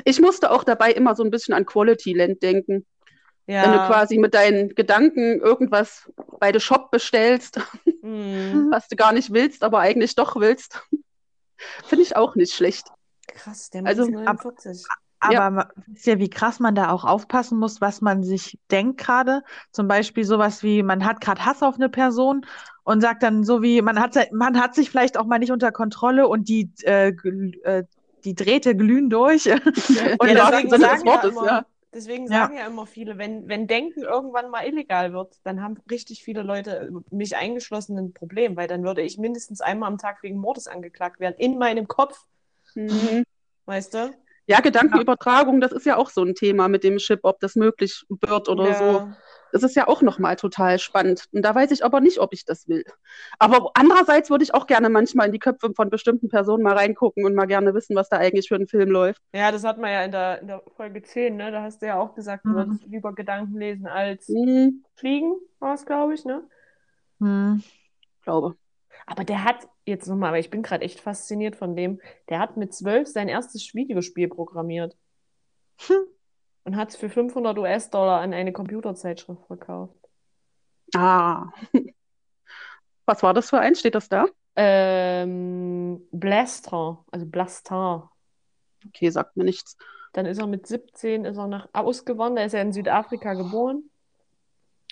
[0.05, 2.85] Ich musste auch dabei immer so ein bisschen an Quality Land denken.
[3.47, 3.87] Wenn du ja.
[3.87, 7.59] quasi mit deinen Gedanken irgendwas bei der Shop bestellst,
[8.01, 8.69] Hm.
[8.71, 10.81] was du gar nicht willst, aber eigentlich doch willst.
[11.85, 12.87] Finde ich auch nicht schlecht.
[13.27, 14.85] Krass, der Also, ist ab- 49.
[15.19, 15.69] Aber Ja.
[15.85, 19.43] wisst ihr, wie krass man da auch aufpassen muss, was man sich denkt gerade?
[19.71, 22.43] Zum Beispiel sowas wie, man hat gerade Hass auf eine Person
[22.83, 25.71] und sagt dann so wie, man hat, man hat sich vielleicht auch mal nicht unter
[25.71, 27.83] Kontrolle und die, äh, äh,
[28.25, 29.45] die Drähte glühen durch.
[30.19, 31.65] Und Im Ja, deswegen sagen ja Wortes, immer, ja.
[31.93, 32.33] deswegen Ja.
[32.43, 36.41] sagen ja immer viele, wenn, wenn Denken irgendwann mal illegal wird, dann haben richtig viele
[36.41, 40.67] Leute, mich eingeschlossen, ein Problem, weil dann würde ich mindestens einmal am Tag wegen Mordes
[40.67, 42.25] angeklagt werden, in meinem Kopf,
[42.75, 43.23] Mhm.
[43.65, 44.13] weißt du?
[44.47, 48.03] Ja, Gedankenübertragung, das ist ja auch so ein Thema mit dem Chip, ob das möglich
[48.09, 49.13] wird oder so.
[49.51, 51.25] Das ist ja auch nochmal total spannend.
[51.31, 52.83] Und da weiß ich aber nicht, ob ich das will.
[53.39, 57.25] Aber andererseits würde ich auch gerne manchmal in die Köpfe von bestimmten Personen mal reingucken
[57.25, 59.21] und mal gerne wissen, was da eigentlich für ein Film läuft.
[59.33, 61.51] Ja, das hat man ja in der, in der Folge 10, ne?
[61.51, 62.55] Da hast du ja auch gesagt, du Mhm.
[62.55, 66.43] würdest lieber Gedanken lesen als Hm, fliegen, war es, glaube ich, ne?
[67.19, 67.61] Hm.
[68.21, 68.55] glaube.
[69.05, 72.57] Aber der hat, jetzt nochmal, aber ich bin gerade echt fasziniert von dem, der hat
[72.57, 74.97] mit zwölf sein erstes Videospiel programmiert
[75.79, 76.05] Hm.
[76.63, 79.95] Und hat es für 500 US-Dollar an eine Computerzeitschrift verkauft.
[80.95, 81.47] Ah.
[83.05, 83.75] Was war das für ein?
[83.75, 84.25] Steht das da?
[84.55, 88.11] Ähm, Blaster, also Blaster.
[88.87, 89.77] Okay, sagt mir nichts.
[90.13, 92.39] Dann ist er mit 17 ist er nach ausgewandert.
[92.39, 93.89] Er ist ja in Südafrika geboren.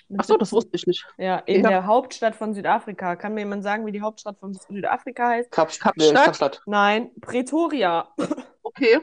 [0.08, 1.06] Mit Ach so, das 17 wusste ich nicht.
[1.18, 1.68] Ja, in Ja.
[1.68, 3.16] der Hauptstadt von Südafrika.
[3.16, 5.50] Kann mir jemand sagen, wie die Hauptstadt von Südafrika heißt?
[5.50, 5.94] Kap Kapstadt?
[5.96, 6.62] Nee, Kapstadt.
[6.66, 8.08] Nein, Pretoria.
[8.62, 9.00] Okay.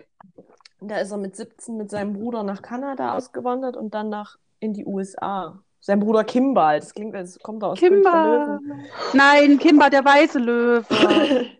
[0.79, 4.73] Da ist er mit 17 mit seinem Bruder nach Kanada ausgewandert und dann nach in
[4.73, 5.59] die USA.
[5.79, 8.45] Sein Bruder Kimball, das klingt, als kommt er aus König der Kimba.
[8.45, 8.85] Löwen.
[9.13, 10.85] Nein, Kimba, der weiße Löwe.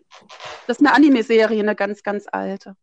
[0.66, 2.76] Das ist eine Anime-Serie, eine ganz, ganz alte.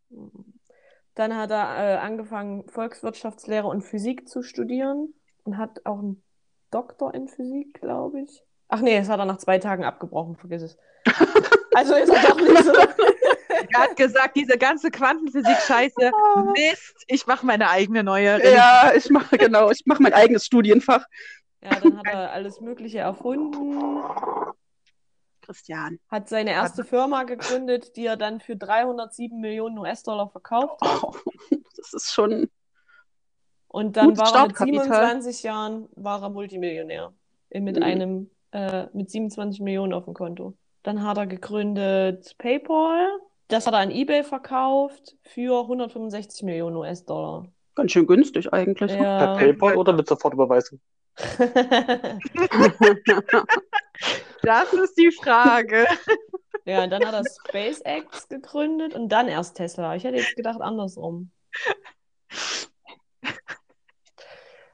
[1.13, 6.23] Dann hat er äh, angefangen, Volkswirtschaftslehre und Physik zu studieren und hat auch einen
[6.71, 8.43] Doktor in Physik, glaube ich.
[8.69, 10.77] Ach nee, das hat er nach zwei Tagen abgebrochen, vergiss es.
[11.75, 12.71] Also ist er doch nicht so.
[13.73, 16.11] Er hat gesagt, diese ganze Quantenphysik-Scheiße,
[16.55, 18.43] Mist, ich mache meine eigene neue.
[18.53, 21.05] Ja, ich mache, genau, ich mache mein eigenes Studienfach.
[21.61, 24.03] Ja, dann hat er alles Mögliche erfunden,
[25.41, 25.99] Christian.
[26.09, 31.03] hat seine erste Firma gegründet, die er dann für 307 Millionen US-Dollar verkauft hat.
[31.03, 31.13] Oh,
[31.77, 32.49] das ist schon.
[33.67, 34.85] Und dann war er mit Startkapital.
[34.85, 37.13] 27 Jahren war er Multimillionär.
[37.49, 37.83] Äh, Mit Mhm.
[37.83, 40.55] einem, äh, mit 27 Millionen auf dem Konto.
[40.83, 43.07] Dann hat er gegründet PayPal.
[43.47, 47.47] Das hat er an eBay verkauft für 165 Millionen US-Dollar.
[47.75, 48.91] Ganz schön günstig eigentlich.
[48.91, 49.35] Per Ja.
[49.35, 50.79] PayPal oder mit Sofortüberweisung?
[54.41, 55.87] Das ist die Frage.
[56.65, 59.95] ja, und dann hat er SpaceX gegründet und dann erst Tesla.
[59.95, 61.31] Ich hätte jetzt gedacht andersrum.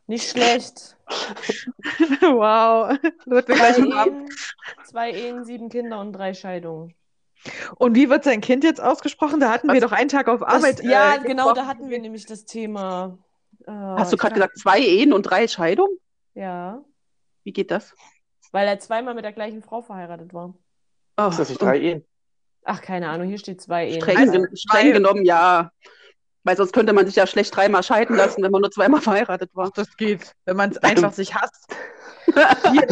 [0.07, 0.97] Nicht schlecht.
[2.19, 2.97] wow.
[3.25, 3.77] Wird Zwei.
[3.77, 4.29] Ehen,
[4.83, 6.93] zwei Ehen, sieben Kinder und drei Scheidungen.
[7.75, 9.39] Und wie wird sein Kind jetzt ausgesprochen?
[9.39, 9.89] Da hatten wir Was?
[9.89, 10.83] doch einen Tag auf Das, Arbeit.
[10.83, 13.17] ja, äh, genau, da hatten wir nämlich das Thema.
[13.67, 15.97] Äh, Hast du gerade gesagt, zwei Ehen und drei Scheidungen?
[16.33, 16.83] Ja,
[17.43, 17.93] Wie geht das?
[18.53, 20.53] weil er zweimal mit der gleichen Frau verheiratet war.
[21.17, 22.05] Oh, Ist das nicht drei Ehen?
[22.65, 24.01] Ach, keine Ahnung, hier steht zwei Ehen.
[24.01, 25.71] Streng, Also, streng genommen, ja.
[26.43, 29.51] Weil sonst könnte man sich ja schlecht dreimal scheiden lassen, wenn man nur zweimal verheiratet
[29.53, 29.71] war.
[29.73, 31.67] Das geht, wenn man es einfach sich hasst.
[32.71, 32.87] Hier.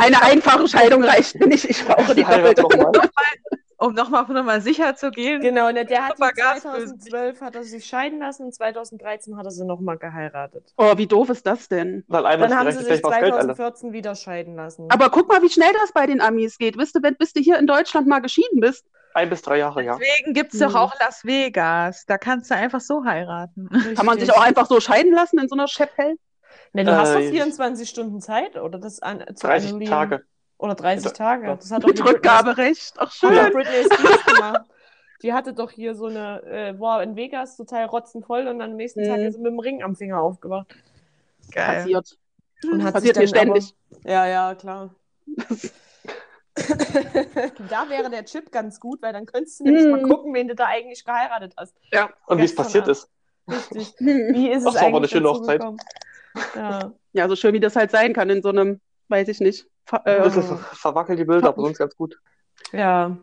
[0.00, 1.64] Eine einfache Scheidung reicht mir nicht.
[1.64, 2.84] Ich brauche die Heirat doppelte.
[2.84, 3.08] nochmal.
[3.82, 5.40] Um nochmal noch mal sicher zu gehen.
[5.40, 9.36] Genau, ne, der hat Super sie Gas 2012 hat er sich scheiden lassen und 2013
[9.36, 10.72] hat er sie nochmal geheiratet.
[10.76, 12.04] Oh, wie doof ist das denn?
[12.06, 13.54] Weil einmal Dann haben sie sich vielleicht war das Geld alle.
[13.54, 14.86] 2014 wieder scheiden lassen.
[14.90, 16.78] Aber guck mal, wie schnell das bei den Amis geht.
[16.78, 19.82] Wisst du, wenn, bis du hier in Deutschland mal geschieden bist, Ein bis drei Jahre,
[19.82, 19.98] ja.
[19.98, 22.04] Deswegen gibt es doch auch Las Vegas.
[22.06, 23.68] Da kannst du einfach so heiraten.
[23.96, 24.30] kann man sich Richtig.
[24.30, 26.14] auch einfach so scheiden lassen in so einer Chapelle?
[26.72, 29.90] Ne, du hast doch Äh, 24 Stunden Zeit, oder das an, zu 30 annullieren.
[29.92, 30.24] Tage.
[30.62, 31.10] Oder 30 Ja.
[31.10, 31.46] Tage.
[31.58, 32.94] Das hat doch die Mit Rückgaberecht.
[32.98, 33.34] Ach, schön.
[33.34, 34.60] hat Britney Spears gemacht.
[35.22, 39.04] Die hatte doch hier so eine, äh, war in Vegas total rotzenvoll und am nächsten
[39.04, 39.24] Tag Mhm.
[39.26, 40.68] ist sie mit dem Ring am Finger aufgewacht.
[41.50, 41.78] Geil.
[41.78, 42.16] Passiert.
[42.70, 43.74] Und hat Passiert sich mir dann ständig.
[44.04, 44.94] Aber, ja, ja, klar.
[47.68, 49.90] da wäre der Chip ganz gut, weil dann könntest du nämlich Mhm.
[49.90, 51.74] mal gucken, wen du da eigentlich geheiratet hast.
[51.92, 52.10] Ja.
[52.26, 53.08] Und wie es passiert ist.
[53.50, 53.94] Richtig.
[53.98, 55.60] Wie ist Ach, es das war aber eine eigentlich schöne Hochzeit.
[56.54, 56.92] Ja.
[57.14, 59.66] Ja, so schön wie das halt sein kann in so einem, weiß ich nicht.
[59.86, 62.18] Fa- Ein Äh, bisschen ver verwackelt die Bilder, aber sonst ganz gut.
[62.72, 63.16] ja.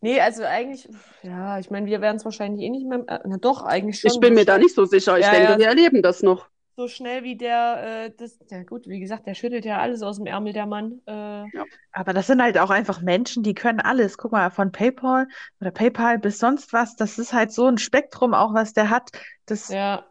[0.00, 0.88] Nee, also eigentlich,
[1.22, 3.04] ja, ich meine, wir werden es wahrscheinlich eh nicht mehr.
[3.08, 4.12] Äh, na doch, eigentlich schon.
[4.12, 5.18] ich bin mir da nicht so sicher.
[5.18, 5.58] Ich Ja, denke, ja.
[5.58, 6.48] wir erleben das noch.
[6.76, 10.16] so schnell wie der, äh, das, ja gut, wie gesagt, der schüttelt ja alles aus
[10.16, 11.00] dem Ärmel, der Mann.
[11.06, 11.46] Äh,
[11.92, 14.18] Aber das sind halt auch einfach Menschen, die können alles.
[14.18, 15.26] Guck mal, von PayPal
[15.60, 16.96] oder PayPal bis sonst was.
[16.96, 19.10] Das ist halt so ein Spektrum auch, was der hat.
[19.46, 20.06] Das, ja.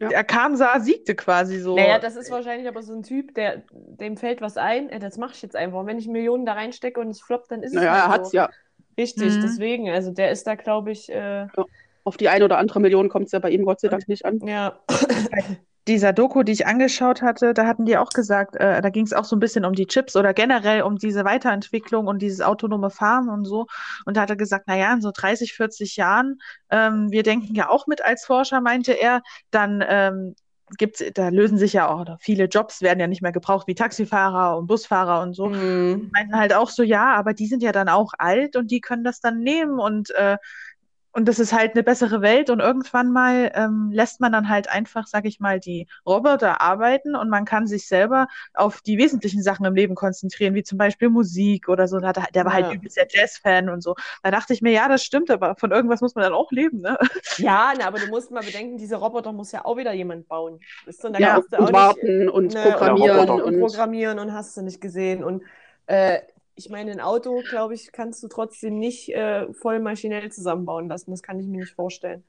[0.00, 1.76] Er kam, sah, siegte quasi so.
[1.76, 5.34] Naja, das ist wahrscheinlich aber so ein Typ, der, dem fällt was ein, das mache
[5.34, 5.78] ich jetzt einfach.
[5.80, 8.08] Und wenn ich Millionen da reinstecke und es floppt, dann ist es Naja, halt er
[8.08, 8.32] hat's so.
[8.32, 8.48] ja.
[8.98, 9.40] Richtig, Mhm.
[9.40, 11.48] deswegen, also der ist da, glaube ich, äh,
[12.04, 14.24] Auf die eine oder andere Million kommt es ja bei ihm Gott sei Dank nicht
[14.24, 14.40] an.
[14.40, 14.80] ja.
[15.88, 19.12] dieser Doku, die ich angeschaut hatte, da hatten die auch gesagt, äh, da ging es
[19.12, 22.90] auch so ein bisschen um die Chips oder generell um diese Weiterentwicklung und dieses autonome
[22.90, 23.66] Fahren und so.
[24.04, 26.38] Und da hat er gesagt, na ja, in so 30, 40 Jahren,
[26.70, 30.34] ähm, wir denken ja auch mit als Forscher, meinte er, dann ähm,
[30.76, 34.58] gibt's, da lösen sich ja auch, viele Jobs werden ja nicht mehr gebraucht, wie Taxifahrer
[34.58, 35.48] und Busfahrer und so.
[35.48, 36.10] Mhm.
[36.12, 39.04] meinten halt auch so, ja, aber die sind ja dann auch alt und die können
[39.04, 40.36] das dann nehmen und, äh,
[41.18, 44.68] und das ist halt eine bessere Welt und irgendwann mal ähm, lässt man dann halt
[44.70, 49.42] einfach, sag ich mal, die Roboter arbeiten und man kann sich selber auf die wesentlichen
[49.42, 51.98] Sachen im Leben konzentrieren, wie zum Beispiel Musik oder so.
[51.98, 52.54] Er- Der war Ja.
[52.54, 53.96] halt übelst der Jazz-Fan und so.
[54.22, 56.80] Da dachte ich mir, ja, das stimmt, aber von irgendwas muss man dann auch leben,
[56.80, 56.98] ne?
[57.36, 60.60] Ja, na, aber du musst mal bedenken, diese Roboter muss ja auch wieder jemand bauen.
[60.84, 64.18] Weißt du, und Ja, und auch nicht, warten und ne, programmieren und- und, und, programmieren
[64.18, 65.22] und hast du nicht gesehen.
[65.22, 65.44] Und
[65.86, 66.20] äh,
[66.58, 71.12] ich meine, ein Auto, glaube ich, kannst du trotzdem nicht äh, voll maschinell zusammenbauen lassen.
[71.12, 72.24] Das kann ich mir nicht vorstellen.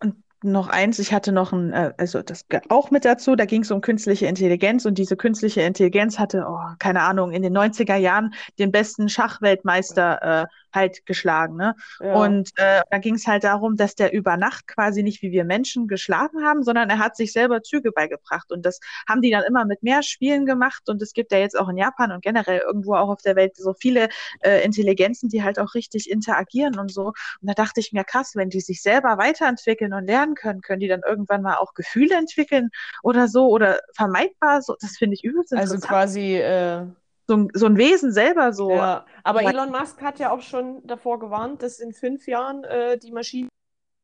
[0.00, 3.62] Und noch eins, ich hatte noch ein, äh, also das auch mit dazu, da ging
[3.62, 7.96] es um künstliche Intelligenz und diese künstliche Intelligenz hatte, oh, keine Ahnung, in den 90er
[7.96, 11.74] Jahren den besten Schachweltmeister äh, halt geschlagen, ne?
[12.00, 12.14] Ja.
[12.14, 15.44] Und äh, da ging es halt darum, dass der über Nacht quasi nicht wie wir
[15.44, 18.52] Menschen geschlafen haben, sondern er hat sich selber Züge beigebracht.
[18.52, 20.88] Und das haben die dann immer mit mehr Spielen gemacht.
[20.88, 23.56] Und es gibt ja jetzt auch in Japan und generell irgendwo auch auf der Welt
[23.56, 24.08] so viele
[24.40, 27.06] äh, Intelligenzen, die halt auch richtig interagieren und so.
[27.06, 30.80] Und da dachte ich mir, krass, wenn die sich selber weiterentwickeln und lernen können, können
[30.80, 32.70] die dann irgendwann mal auch Gefühle entwickeln
[33.02, 34.62] oder so oder vermeidbar.
[34.62, 35.90] So, das finde ich übelst Also interessant.
[35.90, 36.86] quasi, äh,
[37.30, 38.72] so, ein, so ein Wesen selber so.
[38.72, 39.06] ja.
[39.22, 39.42] Aber.
[39.42, 43.48] Elon Musk hat ja auch schon davor gewarnt, dass in fünf Jahren äh, die Maschinen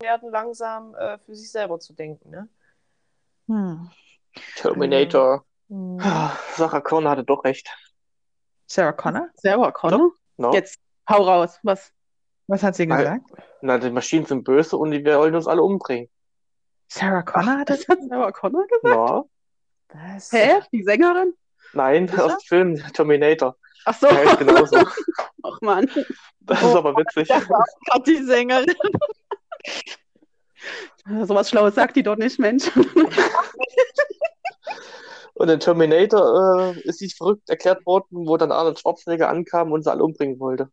[0.01, 2.49] werden langsam äh, für sich selber zu denken, ne?
[3.49, 3.91] Hm.
[4.55, 5.45] Terminator.
[5.69, 5.99] Mhm.
[6.01, 7.69] Ah, Sarah Connor hatte doch recht.
[8.69, 9.29] Sarah Connor?
[9.35, 10.13] Selber Connor?
[10.37, 10.53] No?
[10.53, 11.59] Jetzt hau raus.
[11.65, 11.93] Was?
[12.47, 13.25] Was hat sie gesagt?
[13.61, 16.09] Na, die Maschinen sind böse und die wollen uns alle umbringen.
[16.87, 17.87] Sarah Connor hat das?
[17.87, 18.85] Das hat Sarah Connor gesagt?
[18.85, 19.25] Na,
[20.15, 20.31] Was?
[20.31, 20.61] Hä?
[20.71, 21.35] Die Sängerin?
[21.73, 22.25] Nein, Sicher?
[22.27, 23.57] aus dem Film Terminator.
[23.85, 24.09] Ach so.
[24.09, 24.77] Der heißt genauso.
[25.43, 25.89] Ach man.
[26.41, 26.69] Das Oh.
[26.69, 27.29] ist aber witzig.
[27.29, 28.75] Gott, die Sängerin.
[31.27, 32.65] Sowas Schlaues sagt die doch nicht, Mensch.
[35.35, 39.83] Und in Terminator äh, ist sie verrückt erklärt worden, wo dann Arnold Schwarzenegger ankam und
[39.83, 40.71] sie alle umbringen wollte.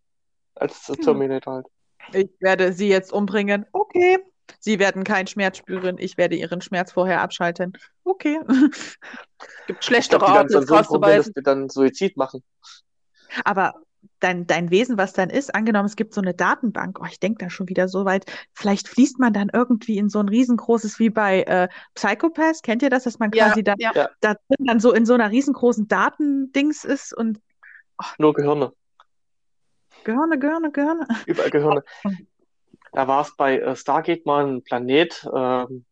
[0.56, 0.96] Als Hm.
[1.02, 1.68] Terminator halt.
[2.14, 3.66] Ich werde sie jetzt umbringen.
[3.74, 4.20] Okay.
[4.60, 5.98] Sie werden keinen Schmerz spüren.
[6.00, 7.74] Ich werde ihren Schmerz vorher abschalten.
[8.04, 8.40] Okay.
[9.68, 12.44] Gibt schlechtere Gras zu Problem, dass die dann Suizid machen.
[13.44, 13.74] Aber
[14.20, 17.44] dein, dein Wesen, was dann ist, angenommen, es gibt so eine Datenbank, oh, ich denke
[17.44, 21.10] da schon wieder so weit, vielleicht fließt man dann irgendwie in so ein riesengroßes, wie
[21.10, 23.92] bei äh, Psychopaths, kennt ihr das, dass man Ja, quasi dann ja.
[23.94, 24.10] Ja.
[24.22, 27.40] da drin dann so in so einer riesengroßen Datendings ist und
[28.18, 28.72] Nur Gehirne.
[30.04, 31.08] Gehirne, Gehirne, Gehirne.
[31.26, 31.84] Überall Gehirne.
[32.94, 35.28] Da war es bei äh, Stargate mal ein Planet.
[35.36, 35.86] ähm,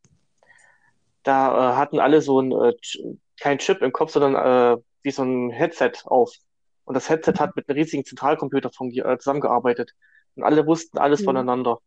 [1.24, 2.74] da äh, hatten alle so ein, äh,
[3.40, 4.36] kein Chip im Kopf, sondern
[4.78, 6.32] äh, wie so ein Headset auf.
[6.86, 9.94] Und das Headset hat mit einem riesigen Zentralcomputer äh, zusammengearbeitet.
[10.36, 11.26] Und alle wussten alles Mhm.
[11.26, 11.80] voneinander.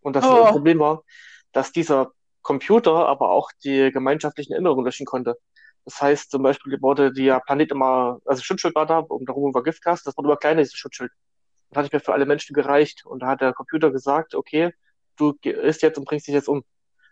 [0.00, 0.44] Und das Oh.
[0.52, 1.04] Problem war,
[1.52, 5.36] dass dieser Computer aber auch die gemeinschaftlichen Erinnerungen löschen konnte.
[5.84, 9.62] Das heißt, zum Beispiel wurde der Planet immer, also Schutzschild war da, um darum war
[9.62, 11.10] Giftgas, das wurde immer kleiner, dieses Schutzschild.
[11.70, 13.04] Das hat nicht mehr für alle Menschen gereicht.
[13.04, 14.72] Und da hat der Computer gesagt, okay,
[15.16, 16.64] du isst jetzt und bringst dich jetzt um.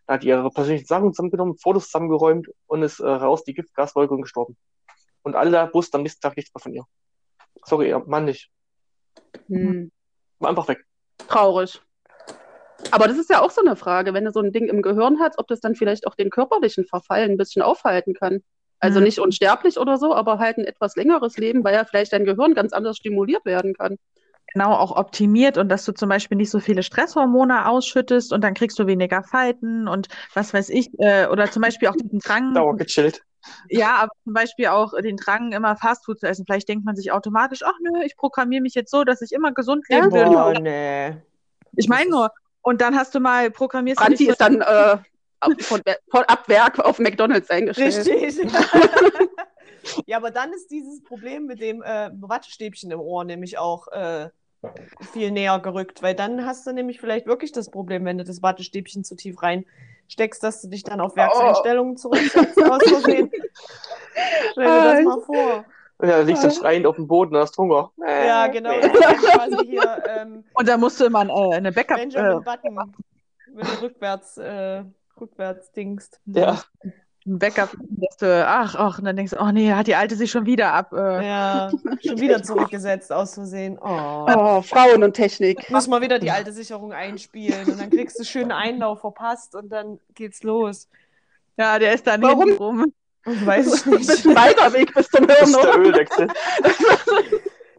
[0.07, 4.15] Da hat die ihre persönlichen Sachen zusammengenommen, Fotos zusammengeräumt und ist äh, raus die Giftgaswolke
[4.15, 4.57] und gestorben.
[5.23, 6.85] Und alle wussten am nächsten Tag nichts mehr von ihr.
[7.65, 8.51] Sorry, ihr Mann nicht.
[9.49, 9.91] Hm.
[10.39, 10.85] War einfach weg.
[11.29, 11.81] Traurig.
[12.91, 15.19] Aber das ist ja auch so eine Frage, wenn du so ein Ding im Gehirn
[15.19, 18.43] hast, ob das dann vielleicht auch den körperlichen Verfall ein bisschen aufhalten kann.
[18.79, 19.05] Also Mhm.
[19.07, 22.55] nicht unsterblich oder so, aber halt ein etwas längeres Leben, weil ja vielleicht dein Gehirn
[22.55, 23.97] ganz anders stimuliert werden kann.
[24.57, 28.55] Genau, auch optimiert und dass du zum Beispiel nicht so viele Stresshormone ausschüttest und dann
[28.55, 32.55] kriegst du weniger Falten und was weiß ich, äh, oder zum Beispiel auch diesen Drang,
[32.55, 33.21] Dauer gechillt.
[33.69, 36.47] Ja, aber zum Beispiel auch den Drang, immer Fastfood zu essen.
[36.47, 39.53] Vielleicht denkt man sich automatisch, ach nö, ich programmiere mich jetzt so, dass ich immer
[39.53, 40.25] gesund leben will.
[40.25, 41.17] Boah, nee.
[41.77, 42.31] Ich meine nur,
[42.63, 44.65] und dann hast du mal, programmierst du Franzi ist dann äh,
[45.41, 48.07] ab- von, von ab Werk auf McDonalds eingestellt.
[48.07, 48.51] Richtig.
[50.07, 54.31] ja, aber dann ist dieses Problem mit dem äh, Wattestäbchen im Ohr nämlich auch äh,
[55.13, 58.43] viel näher gerückt, weil dann hast du nämlich vielleicht wirklich das Problem, wenn du das
[58.43, 63.31] Wattestäbchen zu tief reinsteckst, dass du dich dann auf Werkseinstellungen zurücksetzt aus Versehen.
[64.53, 65.65] Stell dir das mal vor.
[65.99, 67.91] Und ja, liegst dann schreiend auf dem Boden und hast Hunger.
[67.97, 68.71] Ja, genau.
[69.65, 71.97] Hier ähm, Und da musst du immer äh, eine Backup.
[71.97, 72.95] Benjamin Äh, Button,
[73.55, 74.85] wenn du rückwärts, äh,
[75.19, 76.21] rückwärts dingst.
[76.27, 76.61] Ja,
[77.27, 80.15] ein Backup, dass du, ach, ach, und dann denkst du, oh nee, hat die Alte
[80.17, 80.93] sich schon wieder ab.
[80.93, 81.71] Äh, Ja,
[82.05, 83.79] schon wieder zurückgesetzt aus Versehen.
[83.81, 84.27] Oh.
[84.29, 85.69] Oh, Frauen und Technik.
[85.71, 89.71] Muss mal wieder die alte Sicherung einspielen und dann kriegst du schönen Einlauf verpasst und
[89.71, 90.89] dann geht's los.
[91.57, 92.53] Ja, der ist dann Warum?
[92.53, 92.93] rum.
[93.25, 94.07] Weiß ich Ein nicht.
[94.07, 95.79] bisschen weiter Weg bis zum das Hirn, ist der?
[95.79, 96.29] Ölwechsel.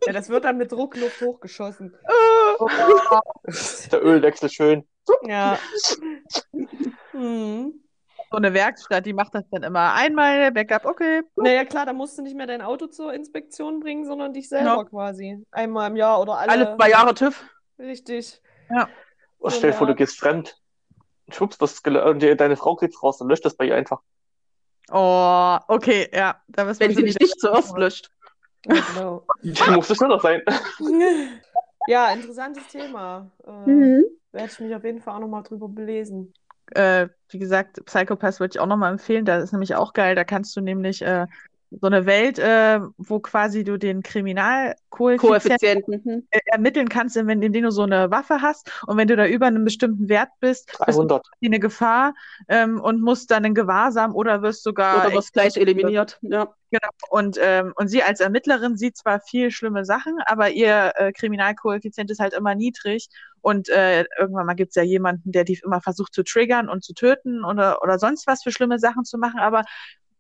[0.06, 1.94] Ja, das wird dann mit Druckluft hochgeschossen.
[3.44, 4.84] Das ist der Ölwechsel schön.
[5.24, 5.58] Ja.
[7.12, 7.74] Hm.
[8.30, 11.22] So eine Werkstatt, die macht das dann immer einmal, Backup, okay.
[11.36, 14.76] Naja, klar, da musst du nicht mehr dein Auto zur Inspektion bringen, sondern dich selber
[14.78, 14.84] Ja.
[14.84, 15.46] quasi.
[15.52, 16.52] Einmal im Jahr oder alle.
[16.52, 17.42] Alle zwei Jahre TÜV.
[17.80, 18.42] Richtig.
[19.40, 20.58] Und stell dir vor, du gehst fremd.
[21.26, 24.02] Und schwupps, das deine Frau kriegt's raus und löscht das bei ihr einfach.
[24.92, 26.42] Oh, okay, ja.
[26.48, 28.10] Da müssen Wenn sie wieder- nicht zuerst löscht.
[28.66, 29.26] Ja, genau.
[29.44, 30.42] Dann muss es schneller sein.
[31.88, 33.32] ja, interessantes Thema.
[33.46, 34.06] Äh, Mhm.
[34.34, 36.34] Werde ich mich auf jeden Fall auch nochmal drüber belesen.
[36.76, 39.26] Äh, wie gesagt, Psychopath würde ich auch nochmal empfehlen.
[39.26, 40.16] Da ist nämlich auch geil.
[40.16, 41.28] Da kannst du nämlich, äh,
[41.70, 46.04] so eine Welt, äh, wo quasi du den Kriminalkoeffizient Koeffizienten.
[46.04, 46.28] hm.
[46.30, 48.72] äh, ermitteln kannst, wenn, indem du so eine Waffe hast.
[48.88, 51.28] Und wenn du da über einem bestimmten Wert bist, bist du 300.
[51.44, 52.14] eine Gefahr
[52.48, 56.20] ähm, und musst dann in Gewahrsam oder wirst sogar Oder wirst gleich eliminiert.
[56.22, 56.54] Ja.
[56.70, 56.90] Genau.
[57.10, 62.12] Und, ähm, und sie als Ermittlerin sieht zwar viel schlimme Sachen, aber ihr äh, Kriminalkoeffizient
[62.12, 63.08] ist halt immer niedrig.
[63.40, 66.84] Und äh, irgendwann mal gibt es ja jemanden, der die immer versucht zu triggern und
[66.84, 69.40] zu töten oder, oder sonst was für schlimme Sachen zu machen.
[69.40, 69.64] Aber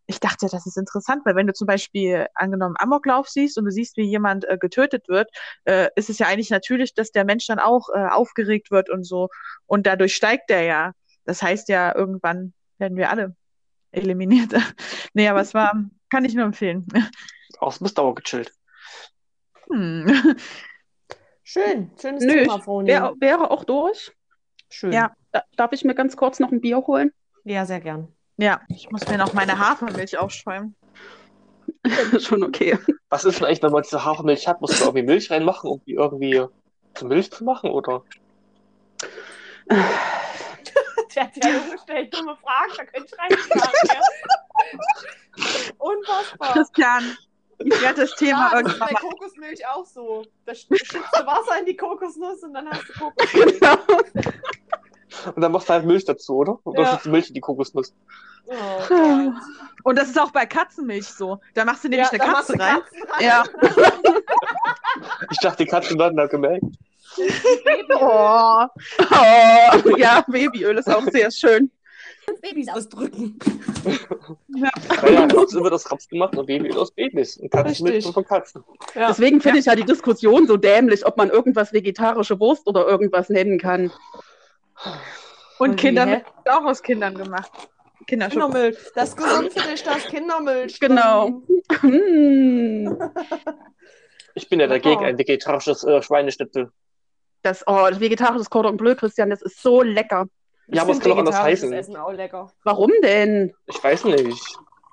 [0.07, 3.71] ich dachte, das ist interessant, weil wenn du zum Beispiel angenommen Amoklauf siehst und du
[3.71, 5.29] siehst, wie jemand äh, getötet wird,
[5.65, 9.03] äh, ist es ja eigentlich natürlich, dass der Mensch dann auch äh, aufgeregt wird und
[9.03, 9.27] so.
[9.65, 10.93] Und dadurch steigt der ja.
[11.25, 13.35] Das heißt ja, irgendwann werden wir alle
[13.91, 14.53] eliminiert.
[15.13, 15.73] nee, aber es war,
[16.09, 16.87] kann ich nur empfehlen.
[17.59, 18.53] Aus Misdauer gechillt.
[19.69, 20.07] Hm.
[21.43, 22.89] Schön, schönes Nö, Thema, Froni.
[22.89, 24.11] Wär, wäre auch durch.
[24.69, 24.91] Schön.
[24.91, 25.13] Ja.
[25.31, 27.11] Da, darf ich mir ganz kurz noch ein Bier holen?
[27.45, 28.13] ja, sehr gern.
[28.37, 30.75] Ja, ich muss mir noch meine Hafermilch aufschäumen.
[32.19, 32.77] Schon okay.
[33.09, 34.61] Was ist denn eigentlich, wenn man diese Hafermilch hat?
[34.61, 36.45] Muss man irgendwie Milch reinmachen, um die irgendwie
[36.93, 37.71] zu Milch zu machen?
[37.71, 38.03] Oder?
[41.15, 43.73] Der hat ja Junge stellt dumme Fragen, da könnte ich reinschlagen.
[43.87, 44.01] ja.
[45.79, 46.53] Unfassbar.
[46.53, 47.17] Christian,
[47.59, 48.99] ich werde das Thema Ja, das ist irgendwann bei.
[49.01, 50.23] Kokosmilch auch so.
[50.45, 53.59] Da sch- schützt du Wasser in die Kokosnuss und dann hast du Kokosmilch.
[53.59, 53.77] Genau.
[55.35, 56.59] Und dann machst du halt Milch dazu, oder?
[56.63, 56.91] Oder Ja.
[56.91, 57.93] schützt du Milch in die Kokosnuss?
[58.45, 58.53] Oh.
[59.83, 61.39] Und das ist auch bei Katzenmilch so.
[61.53, 62.77] Da machst du nämlich Ja, eine Katze rein.
[63.11, 63.23] Rein.
[63.25, 63.43] Ja.
[65.31, 66.63] Ich dachte, die Katzen werden da gemerkt.
[67.99, 68.65] Oh.
[69.11, 71.69] Oh, ja, Babyöl ist auch sehr schön.
[72.41, 73.37] Babys ausdrücken.
[74.47, 74.71] Naja,
[75.27, 77.37] es wird aus Raps gemacht und Babyöl aus Babys.
[77.37, 78.63] Und Katzenmilch von Katzen.
[78.95, 79.07] Ja.
[79.09, 83.29] Deswegen finde ich ja die Diskussion so dämlich, ob man irgendwas vegetarische Wurst oder irgendwas
[83.29, 83.91] nennen kann.
[85.59, 87.51] Und Und ist auch aus Kindern gemacht.
[88.05, 88.77] Kindermilch.
[88.95, 90.79] Das ist gesund für dich, das Kindermilch.
[90.79, 91.41] Genau.
[94.35, 95.03] Ich bin ja dagegen, Oh.
[95.03, 96.69] ein vegetarisches äh, Schweineschnitzel.
[97.41, 100.27] Das, oh, das vegetarische Cordon Bleu, Christian, das ist so lecker.
[100.67, 101.73] Ja, aber es kann auch anders heißen.
[101.73, 102.51] Essen auch lecker.
[102.63, 103.53] Warum denn?
[103.65, 104.27] Ich weiß nicht.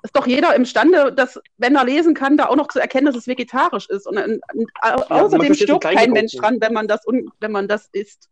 [0.01, 3.15] Ist doch jeder imstande, das, wenn er lesen kann, da auch noch zu erkennen, dass
[3.15, 4.07] es vegetarisch ist.
[4.07, 7.51] Und, und, und au- man außerdem stirbt kein Mensch dran, wenn man das, un, wenn
[7.51, 8.29] man das isst.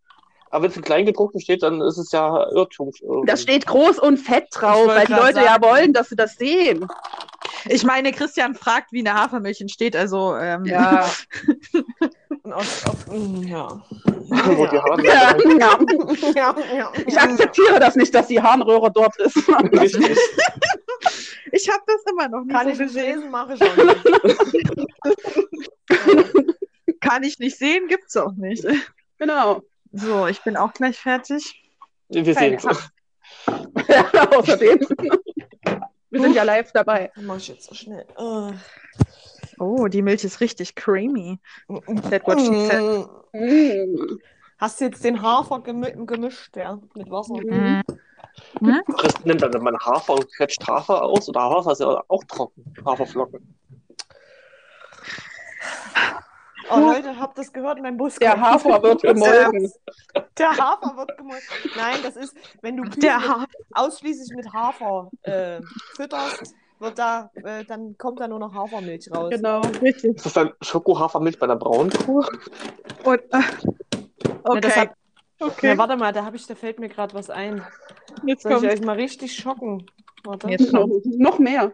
[0.54, 2.92] Aber wenn es im Kleingedruckten steht, dann ist es ja Irrtum.
[3.02, 3.26] irgendwie.
[3.26, 5.64] Da steht groß und fett drauf, weil die Leute ja sagen.
[5.64, 6.88] wollen, dass sie das sehen.
[7.66, 9.96] Ich meine, Christian fragt, wie eine Hafermilch entsteht.
[9.96, 11.10] Also, ähm, Ja.
[12.52, 13.68] Aus, auf, mm, ja.
[14.28, 15.80] Wo die Haare ja, ja.
[16.36, 16.92] ja, ja.
[17.08, 19.36] Ich akzeptiere das nicht, dass die Harnröhre dort ist.
[19.48, 20.16] Richtig.
[21.52, 23.16] ich habe das immer noch nicht Kann so ich nicht gesehen.
[23.16, 24.06] lesen, mache ich auch nicht.
[27.02, 28.68] Kann ich nicht sehen, gibt's auch nicht.
[29.18, 29.64] Genau.
[29.94, 31.64] So, ich bin auch gleich fertig.
[32.10, 32.60] Wir sehen
[33.88, 34.80] Ja, außerdem.
[36.10, 37.12] Wir sind ja live dabei.
[37.16, 38.06] Mach ich jetzt so schnell.
[38.18, 38.52] Uh.
[39.60, 41.40] Oh, die Milch ist richtig creamy.
[42.10, 43.08] That what she said.
[43.34, 44.20] Mm.
[44.58, 47.36] Hast du jetzt den Hafer gemi gemischt, ja, mit Wasser?
[47.36, 47.84] Mhm.
[48.98, 51.30] Chris nimmt dann mal Hafer und quetscht Hafer aus.
[51.30, 52.74] Oder Hafer ist ja auch trocken.
[52.86, 53.56] Haferflocken.
[56.72, 57.82] Oh Leute, habt das gehört?
[57.82, 58.44] Mein Bus Der kommt.
[58.44, 59.72] Hafer wird gemolken.
[60.38, 61.48] Der Hafer wird gemolken.
[61.76, 65.60] Nein, das ist, wenn du Kühe Der mit- ausschließlich mit Hafer äh,
[65.96, 69.30] fütterst, wird da, äh, dann kommt da nur noch Hafermilch raus.
[69.32, 69.62] Genau.
[69.82, 70.16] Richtig.
[70.16, 72.24] Ist das dann Schokohafermilch bei einer braunen Kuh?
[73.04, 73.38] Und, äh,
[74.44, 74.56] okay.
[74.56, 74.90] Ja, das hat,
[75.40, 75.68] okay.
[75.70, 77.66] ja, warte mal, da, ich, da fällt mir gerade was ein.
[78.26, 78.72] Jetzt Soll ich kommt.
[78.74, 79.86] euch mal richtig schocken?
[80.24, 80.48] Warte.
[80.50, 81.74] Jetzt Noch, noch mehr.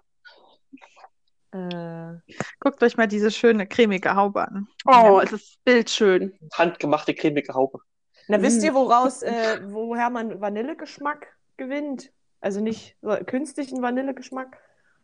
[1.52, 2.14] Äh,
[2.60, 4.68] Guckt euch mal diese schöne cremige Haube an.
[4.86, 6.38] Oh, es ist bildschön.
[6.54, 7.80] Handgemachte cremige Haube.
[8.28, 8.66] na, wisst Mm.
[8.66, 12.12] ihr, woraus, äh, woher man Vanillegeschmack gewinnt?
[12.42, 14.58] Also nicht so künstlichen Vanillegeschmack?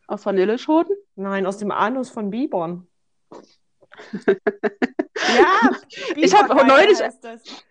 [0.06, 0.94] Aus Vanilleschoten?
[1.16, 2.86] Nein, aus dem Anus von Bibern.
[4.26, 5.70] ja,
[6.14, 7.42] Ich hab Bibergeil neulich- heißt das.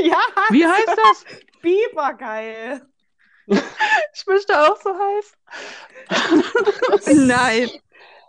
[0.00, 0.16] ja,
[0.50, 1.24] Wie heißt das?
[1.62, 2.82] Bibergeil.
[3.46, 5.32] Ich möchte auch so heiß.
[7.16, 7.68] Nein.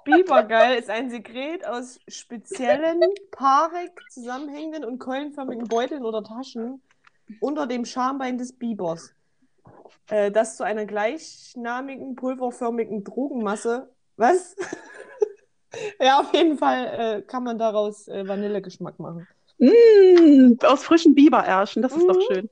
[0.03, 3.01] Bibergeil ist ein Sekret aus speziellen,
[3.31, 6.81] paarig zusammenhängenden und keulenförmigen Beuteln oder Taschen
[7.39, 9.13] unter dem Schambein des Bibers,
[10.09, 13.89] äh, das zu einer gleichnamigen, pulverförmigen Drogenmasse.
[14.17, 14.55] Was?
[15.99, 19.27] ja, auf jeden Fall äh, kann man daraus äh, Vanillegeschmack machen.
[19.57, 22.07] Mm, aus frischen Biberärschen, das ist Mhm.
[22.07, 22.49] doch schön.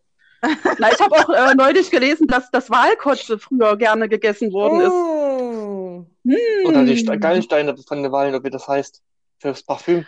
[0.80, 4.92] Na, ich habe auch äh, neulich gelesen, dass das Walkotze früher gerne gegessen worden ist.
[4.92, 6.30] Mm.
[6.32, 6.68] Mm.
[6.68, 9.02] Oder die Ste- Gallensteine von den Wallen, oder wie das heißt.
[9.40, 10.06] Fürs Parfüm.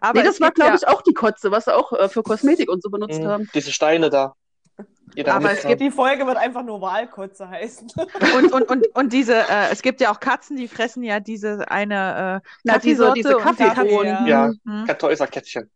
[0.00, 2.22] Aber Nee, das war, glaube ja, ich, auch die Kotze, was sie auch äh, für
[2.22, 3.26] Kosmetik und so benutzt Mhm.
[3.26, 3.50] haben.
[3.54, 4.34] Diese Steine da.
[5.26, 7.88] Aber es gibt- Die Folge wird einfach nur Wahlkotze heißen.
[8.36, 11.70] Und, und, und, und diese, äh, es gibt ja auch Katzen, die fressen ja diese
[11.70, 14.26] eine äh, Na, diese, diese Kaffeebohnen.
[14.26, 14.46] Ja.
[14.46, 14.86] Ja, Hm.
[14.86, 15.70] Kartäuserkätzchen.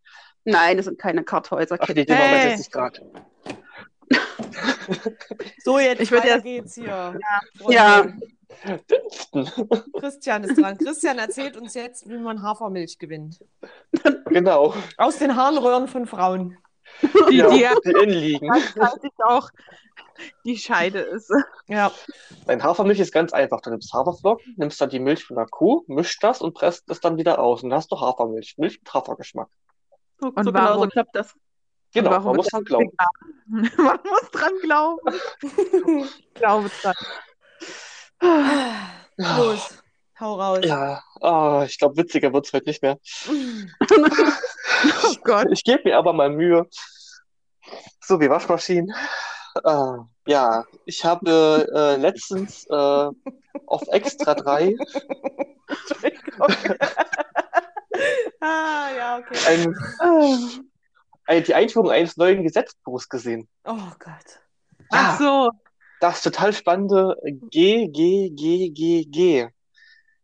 [0.44, 1.76] Nein, das sind keine Karthäuser.
[1.80, 2.50] Ach machen wir Hey.
[2.50, 3.00] jetzt nicht gerade.
[5.64, 7.18] So, jetzt Ich weiter erst- geht's hier.
[7.68, 8.06] Ja.
[9.98, 10.78] Christian ist dran.
[10.78, 13.40] Christian erzählt uns jetzt, wie man Hafermilch gewinnt.
[14.26, 14.74] Genau.
[14.96, 16.56] Aus den Harnröhren von Frauen.
[17.30, 18.50] Die, ja, die ja die innen liegen.
[19.24, 19.50] auch
[20.44, 21.30] die Scheide ist.
[21.66, 21.90] Ja.
[22.46, 23.60] Dein Hafermilch ist ganz einfach.
[23.60, 27.00] Du nimmst Haferflocken, nimmst dann die Milch von der Kuh, mischst das und presst das
[27.00, 27.62] dann wieder aus.
[27.62, 28.54] Und dann hast du Hafermilch.
[28.56, 29.48] Milch mit Hafergeschmack.
[30.20, 31.34] So, Und so genau so klappt das.
[31.96, 32.92] Genau, warum man muss dran glauben.
[33.48, 35.14] Man muss dran glauben.
[35.40, 36.94] Ich glaube dran.
[39.16, 39.82] Los,
[40.20, 40.60] hau raus.
[40.62, 42.98] Ja, ah, ich glaube, witziger wird's heute nicht mehr.
[45.04, 45.46] Oh Gott.
[45.52, 46.66] Ich gebe mir aber mal Mühe.
[48.00, 48.94] So wie Waschmaschinen.
[49.64, 53.08] Äh, ja, ich habe äh, letztens äh,
[53.66, 54.76] auf Extra 3
[58.40, 59.38] ah, ja, okay.
[59.46, 60.70] ein, ein,
[61.28, 63.48] die Einführung eines neuen Gesetzbuchs gesehen.
[63.64, 64.40] Oh Gott.
[64.90, 65.50] Ach so.
[66.00, 67.16] Das total spannende
[67.50, 69.48] G, G, G, G, G.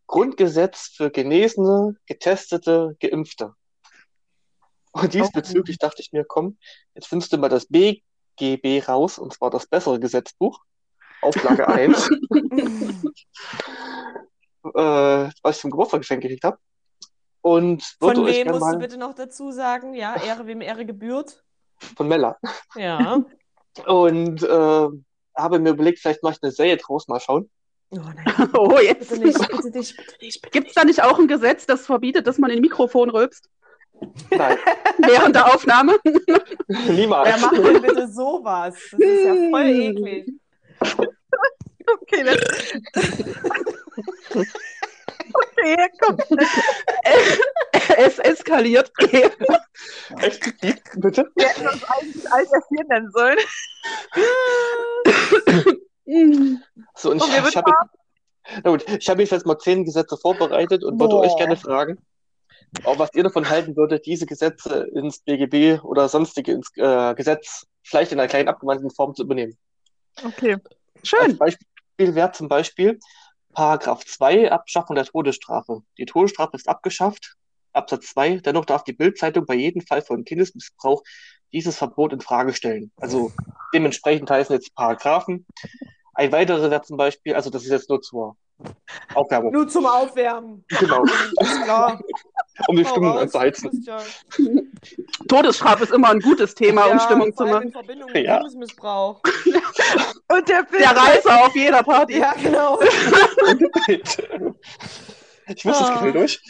[0.07, 3.55] Grundgesetz für Genesene, Getestete, Geimpfte.
[4.91, 6.57] Und diesbezüglich dachte ich mir, komm,
[6.93, 10.59] jetzt nimmst du mal das BGB raus, und zwar das bessere Gesetzbuch.
[11.21, 12.09] Auflage 1,
[14.75, 16.59] äh, was ich zum Geburtstag geschenkt gekriegt habe.
[17.43, 19.93] Und Von euch wem musst du mal bitte noch dazu sagen?
[19.93, 21.43] Ja, Ehre wem Ehre gebührt.
[21.97, 22.37] von Mella.
[22.75, 23.21] Ja.
[23.85, 24.87] Und äh,
[25.35, 27.49] habe mir überlegt, vielleicht mache ich eine Serie draus, mal schauen.
[27.91, 29.09] Oh nein, Oh, jetzt.
[29.09, 30.41] bitte nicht, bitte nicht, bitte nicht.
[30.41, 30.51] Bitte.
[30.51, 33.49] Gibt es da nicht auch ein Gesetz, das verbietet, dass man in Mikrofon rülpst?
[34.31, 34.57] Nein,
[34.99, 35.97] Während der Aufnahme?
[36.89, 37.27] niemals.
[37.29, 38.75] Wer macht denn bitte sowas?
[38.91, 40.31] Das ist ja voll eklig.
[42.01, 42.37] Okay, das...
[45.63, 46.17] okay, komm.
[47.97, 48.91] es eskaliert.
[50.21, 50.61] Echt?
[50.61, 51.31] Piep, bitte?
[51.35, 53.37] Wir hätten uns eigentlich Alter 4 nennen sollen.
[56.95, 57.71] So, und ich, Und wir ich habe
[58.63, 61.97] na gut, ich habe jetzt mal zehn Gesetze vorbereitet und würde euch gerne fragen,
[62.83, 67.65] auch was ihr davon halten würdet, diese Gesetze ins BGB oder sonstige ins äh, Gesetz
[67.83, 69.57] vielleicht in einer kleinen abgewandten Form zu übernehmen.
[70.23, 70.53] Okay.
[70.53, 71.37] Als Schön.
[71.37, 72.99] Beispiel wäre zum Beispiel
[73.53, 75.81] Paragraph 2, Abschaffung der Todesstrafe.
[75.97, 77.35] Die Todesstrafe ist abgeschafft.
[77.73, 81.01] Absatz 2, dennoch darf die Bildzeitung bei jedem Fall von Kindesmissbrauch
[81.51, 82.91] dieses Verbot in Frage stellen.
[82.97, 83.31] Also
[83.73, 85.45] dementsprechend heißen jetzt Paragraphen.
[86.13, 88.35] Ein weiterer wäre zum Beispiel, also das ist jetzt nur zur
[89.15, 90.63] Aufwärmung, Nur zum Aufwärmen.
[90.69, 91.03] genau,
[92.67, 93.69] um die Stimmung raus, anzuheizen.
[93.71, 94.71] Christian.
[95.27, 97.63] Todesstrafe ist immer ein gutes Thema, um Ja, Stimmung zu machen.
[97.63, 98.37] in Verbindung mit Ja.
[98.37, 99.21] Kindesmissbrauch.
[100.33, 100.81] Und der Bild.
[100.81, 102.19] Der Reißer auf jeder Party.
[102.19, 102.79] Ja, genau.
[105.45, 105.99] Ich muss das Ah.
[105.99, 106.41] Grill durch.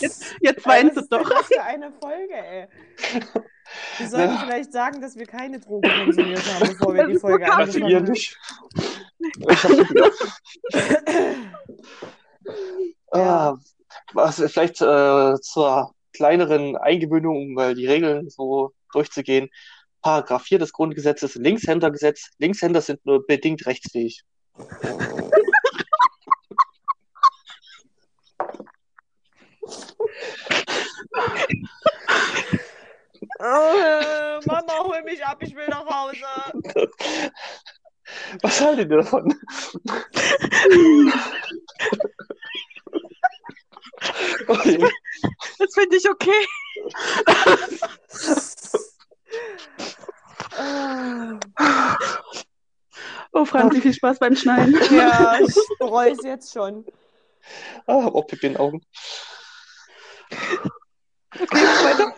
[0.00, 1.28] Jetzt Ey, weinst was du doch.
[1.28, 2.66] das für eine Folge, ey?
[3.98, 4.40] Wir sollten Ja.
[4.40, 7.96] vielleicht sagen, dass wir keine Drogen konsumiert haben, bevor wir Das die Folge angefangen ihr
[7.96, 8.04] haben.
[8.10, 8.36] nicht.
[9.50, 10.10] Ich hab's wieder.
[13.12, 13.56] Ah,
[14.14, 19.50] was vielleicht äh, zur kleineren Eingewöhnung, um mal die Regeln so durchzugehen.
[20.02, 22.30] Paragraph 4 des Grundgesetzes, Linkshändergesetz.
[22.38, 24.24] Linkshänder sind nur bedingt rechtsfähig.
[33.38, 36.16] Äh, Mama, hol mich ab, ich will nach Hause.
[38.42, 39.34] Was haltet ihr davon?
[44.46, 44.78] Okay.
[45.58, 46.46] Das finde ich okay.
[53.32, 54.74] Oh, Franzi, viel Spaß beim Schneiden.
[54.90, 56.84] Ja, ich bereue es jetzt schon.
[57.86, 58.82] Ah, hab auch Pipi in den Augen.
[61.34, 62.14] Okay, weiter.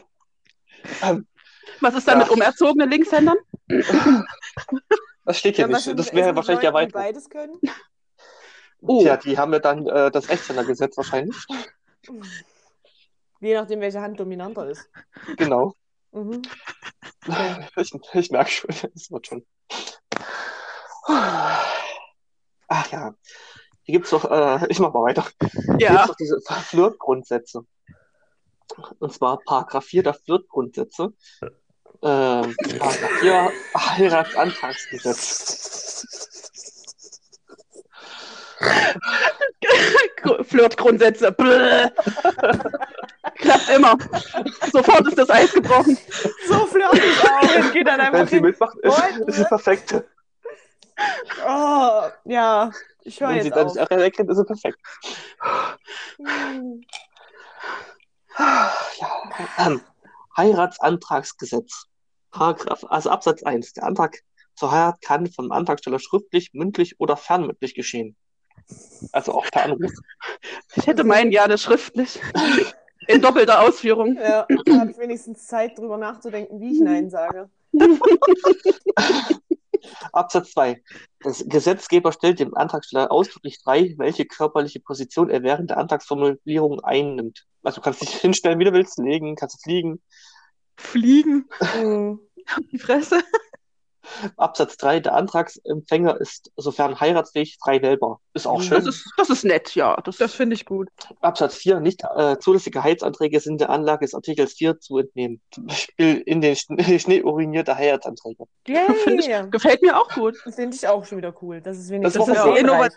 [1.02, 1.26] Ähm,
[1.80, 2.32] Was ist da mit Ja.
[2.32, 3.36] umerzogenen Linkshändern?
[5.24, 5.98] das steht hier Ja, nicht.
[5.98, 7.02] Das wäre mit wahrscheinlich die Erweiterung.
[7.02, 7.58] beides können?
[8.82, 11.36] Oh, Tja, die haben ja dann äh, das Rechtshändergesetz wahrscheinlich.
[13.44, 14.88] Je nachdem, welche Hand dominanter ist.
[15.36, 15.74] Genau.
[16.12, 16.40] Mhm.
[17.76, 19.44] Ich, ich merke schon, es wird schon.
[21.06, 21.60] Ach
[22.90, 23.14] ja.
[23.82, 25.26] Hier gibt es doch, äh, ich mach mal weiter.
[25.78, 25.90] Hier ja.
[25.90, 27.66] gibt's doch diese Flirtgrundsätze.
[28.98, 31.12] Und zwar Paragraph 4 der Flirtgrundsätze.
[32.00, 36.06] Ähm, Paragraph 4 Heiratsantragsgesetz.
[40.48, 41.36] Flirtgrundsätze.
[43.44, 43.98] Klappt immer.
[44.72, 45.98] Sofort ist das Eis gebrochen.
[46.48, 47.56] So flirtig auch.
[47.56, 48.44] Und geht dann Wenn einfach sie hin.
[48.44, 50.04] mitmacht, ist, ist sie perfekt.
[51.46, 52.70] Oh, ja.
[53.02, 53.74] Ich höre Wenn sie jetzt dann auf.
[53.74, 54.78] nicht erkennt, ist sie perfekt.
[56.18, 56.80] Hm.
[58.38, 58.72] Ja.
[59.58, 59.80] Ähm,
[60.36, 61.84] Heiratsantragsgesetz.
[62.30, 63.74] Paragraph, also Absatz 1.
[63.74, 64.18] Der Antrag
[64.56, 68.16] zur Heirat kann vom Antragsteller schriftlich, mündlich oder fernmündlich geschehen.
[69.12, 69.92] Also auch per Anruf.
[70.74, 72.18] Ich hätte meinen gerne schriftlich.
[73.08, 74.16] In doppelter Ausführung.
[74.16, 77.50] Ja, da habe ich wenigstens Zeit, drüber nachzudenken, wie ich Nein sage.
[80.12, 80.82] Absatz 2.
[81.20, 87.46] Das Gesetzgeber stellt dem Antragsteller ausdrücklich frei, welche körperliche Position er während der Antragsformulierung einnimmt.
[87.62, 90.00] Also du kannst dich hinstellen, wie du willst, legen, kannst fliegen.
[90.76, 91.48] Fliegen.
[91.60, 92.20] Hm.
[92.72, 93.22] Die Fresse.
[94.36, 95.00] Absatz 3.
[95.00, 98.20] Der Antragsempfänger ist, sofern heiratsfähig, frei wählbar.
[98.34, 98.62] Ist auch Mhm.
[98.62, 98.76] schön.
[98.84, 99.96] Das ist, das ist nett, ja.
[100.04, 100.88] Das, Das finde ich gut.
[101.20, 101.80] Absatz 4.
[101.80, 105.40] Nicht äh, zulässige Heizanträge sind der Anlage des Artikels 4 zu entnehmen.
[105.50, 108.44] Zum Beispiel in den Schnee, Schnee urinierte Heiratsanträge.
[108.66, 110.36] Ich- gefällt mir auch gut.
[110.54, 111.60] Finde ich auch schon wieder cool.
[111.60, 112.92] Das ist Das wenigstens ist das auch innovat-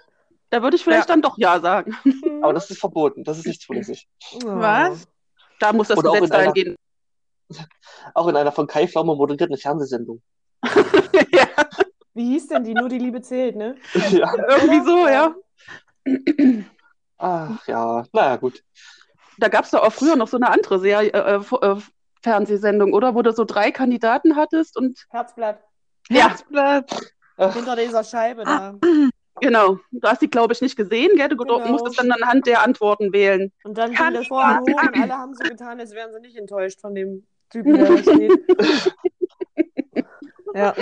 [0.49, 1.95] Da würde ich vielleicht dann doch Ja sagen.
[2.41, 3.23] Aber das ist verboten.
[3.23, 4.07] Das ist nicht zulässig.
[4.43, 5.07] Was?
[5.59, 6.75] Da muss das Oder auch Gesetz in einer- eingehen.
[8.13, 10.21] Auch in einer von Kai Pflaume moderierten Fernsehsendung.
[11.31, 11.47] ja,
[12.13, 12.73] Wie hieß denn die?
[12.73, 13.75] Nur die Liebe zählt, ne?
[14.11, 14.33] ja.
[14.49, 15.35] irgendwie so, ja.
[17.17, 18.03] Ach ja.
[18.13, 18.63] Naja, gut.
[19.39, 21.75] Da gab es doch auch früher noch so eine andere Serie, äh, äh,
[22.23, 23.13] Fernsehsendung, oder?
[23.15, 25.59] Wo du so drei Kandidaten hattest und Herzblatt.
[26.09, 26.29] Ja.
[26.29, 27.13] Herzblatt.
[27.37, 28.73] Hinter dieser Scheibe da.
[29.41, 31.29] genau, du hast die, glaube ich, nicht gesehen, gell?
[31.29, 31.59] Du Genau.
[31.67, 33.51] musstest dann anhand der Antworten wählen.
[33.63, 36.35] Und dann Kann Vorhang mal- hoch und alle haben so getan, als wären sie nicht
[36.35, 38.31] enttäuscht von dem Typen, der da steht.
[40.57, 40.73] ja,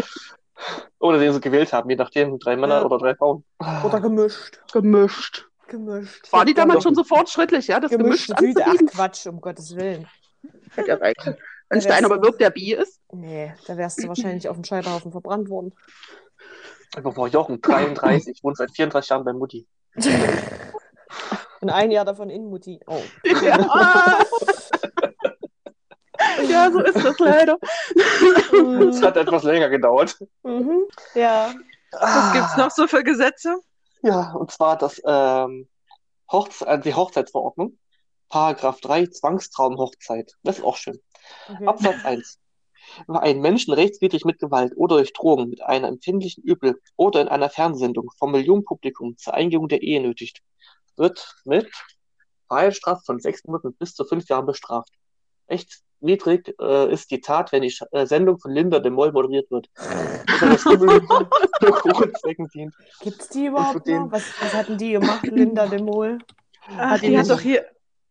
[0.99, 2.85] Oder den sie gewählt haben, je nachdem, drei Männer Ja.
[2.85, 3.43] oder drei Frauen.
[3.83, 4.59] oder gemischt.
[4.71, 5.45] Gemischt.
[5.67, 6.31] Gemischt.
[6.31, 7.79] War die damals schon so fortschrittlich, ja?
[7.79, 8.61] Das gemischt gemischte Tüte?
[8.61, 8.87] Ach anzubieten?
[8.95, 10.07] Quatsch, um Gottes Willen.
[10.75, 11.35] Hätte ja reichen.
[11.69, 13.01] Wenn Steiner bewirkt, der Bi ist.
[13.11, 15.73] Nee, da wärst du wahrscheinlich auf dem Scheiterhaufen verbrannt worden.
[16.95, 19.67] Aber Frau Jochen, 33, wohnt seit 34 Jahren bei Mutti.
[21.61, 22.79] Und ein Jahr davon in Mutti.
[22.85, 23.01] Oh.
[23.43, 23.57] Ja.
[26.55, 27.57] ja, so ist das leider.
[28.89, 30.17] Es hat etwas länger gedauert.
[30.43, 30.85] Mhm.
[31.13, 31.53] Ja.
[31.91, 33.57] Was gibt's noch so für Gesetze?
[34.01, 35.67] Ja, und zwar das ähm,
[36.31, 37.77] Hochze äh, die Hochzeitsverordnung.
[38.29, 40.33] Paragraph 3, Zwangstraumhochzeit.
[40.43, 40.99] Das ist auch schön.
[41.47, 41.67] Okay.
[41.67, 42.39] Absatz 1.
[43.07, 47.27] Wer einen Menschen rechtswidrig mit Gewalt oder durch Drohung mit einem empfindlichen Übel oder in
[47.27, 50.41] einer Fernsehsendung vom Millionenpublikum zur Eingehung der Ehe nötigt,
[50.95, 51.69] wird mit
[52.47, 54.93] Freiheitsstrafe von sechs Monaten bis zu fünf Jahren bestraft.
[56.01, 59.49] Rechtswidrig äh, ist die Tat, wenn die Sch- äh, Sendung von Linda de Mol moderiert
[59.51, 59.69] wird.
[62.53, 62.73] Dient.
[63.01, 64.11] Gibt's die überhaupt noch?
[64.11, 66.17] Was, was hatten die gemacht, Linda de Mol?
[66.77, 67.65] Ach, die die hat doch hier.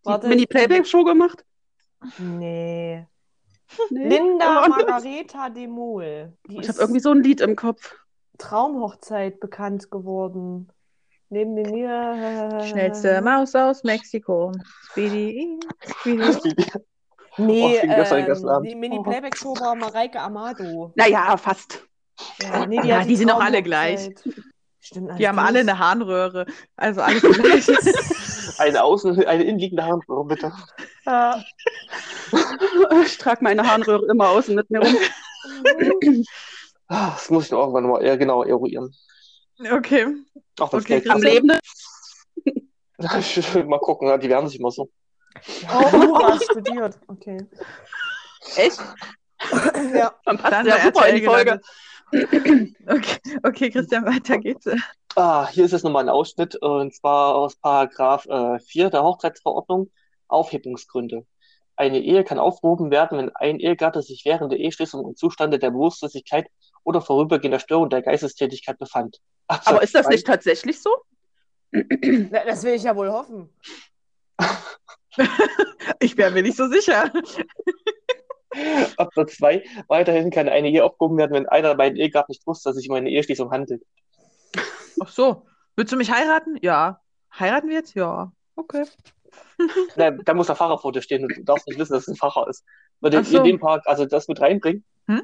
[0.06, 0.26] Die.
[0.28, 1.44] Mini-Playback-Show gemacht?
[2.18, 3.06] Nee.
[3.90, 4.08] Nee.
[4.08, 6.32] Linda Oh, Margareta de Mol.
[6.48, 7.94] Die Ich habe irgendwie so ein Lied im Kopf.
[8.38, 10.70] Traumhochzeit bekannt geworden.
[11.30, 12.62] Neben dem mir.
[12.66, 14.52] Schnellste Maus aus Mexiko.
[14.90, 15.58] Speedy.
[16.00, 16.64] Speedy.
[17.36, 18.70] Nee, Oh, ich bin gestern den ganzen ähm, Abend.
[18.70, 20.92] die Mini-Playback-Show war Mareike Amado.
[20.94, 21.84] Naja, fast.
[22.42, 24.22] Ja, nee, Ja, hat die sind doch alle Traumhochzeit.
[24.80, 26.46] Stimmt, Die haben alle eine Harnröhre.
[26.76, 27.66] Also alles gleich.
[28.58, 30.52] Eine außen, eine innenliegende Harnröhre, bitte.
[31.06, 31.42] Ja.
[33.04, 34.96] Ich trage meine Harnröhre immer außen mit mir rum.
[36.88, 38.94] Ah, Das muss ich noch irgendwann mal eher genau eruieren.
[39.72, 40.06] Okay.
[40.60, 41.10] Auch das Okay, Geld.
[41.10, 41.58] Am Lebenden.
[43.68, 44.88] mal gucken, ja, die werden sich immer so.
[45.72, 46.98] Oh, Jura studiert.
[47.08, 47.38] Okay.
[48.56, 48.80] Echt?
[49.94, 50.14] Ja.
[50.24, 51.60] Dann passt Dann ja super in die Folge.
[52.12, 54.66] Okay, okay, Christian, weiter geht's.
[55.16, 59.90] Ah, hier ist jetzt nochmal ein Ausschnitt, und zwar aus Paragraph äh, 4 der Hochzeitsverordnung,
[60.28, 61.26] Aufhebungsgründe.
[61.76, 65.70] Eine Ehe kann aufgehoben werden, wenn ein Ehegatte sich während der Eheschließung im Zustande der
[65.70, 66.46] Bewusstlosigkeit
[66.84, 69.18] oder vorübergehender Störung der Geistestätigkeit befand.
[69.48, 70.90] Absatz Aber ist das zwei- nicht tatsächlich so?
[71.72, 73.48] Na, Das will ich ja wohl hoffen.
[76.00, 77.12] Ich wäre mir nicht so sicher.
[78.96, 79.64] Absatz 2.
[79.88, 82.82] Weiterhin kann eine Ehe aufgehoben werden, wenn einer der beiden Ehegatten nicht wusste, dass es
[82.82, 83.82] sich um eine Eheschließung handelt.
[85.00, 85.46] Ach so.
[85.76, 86.56] Willst du mich heiraten?
[86.62, 87.00] Ja.
[87.38, 87.94] Heiraten wir jetzt?
[87.94, 88.32] Ja.
[88.56, 88.84] Okay.
[89.96, 92.08] Da, da muss der Pfarrer vor dir stehen und du darfst nicht wissen, dass es
[92.08, 92.64] ein Pfarrer ist.
[93.00, 93.44] Würdet Ach ihr so.
[93.44, 94.84] den Park, also das mit reinbringen?
[95.06, 95.22] Hm?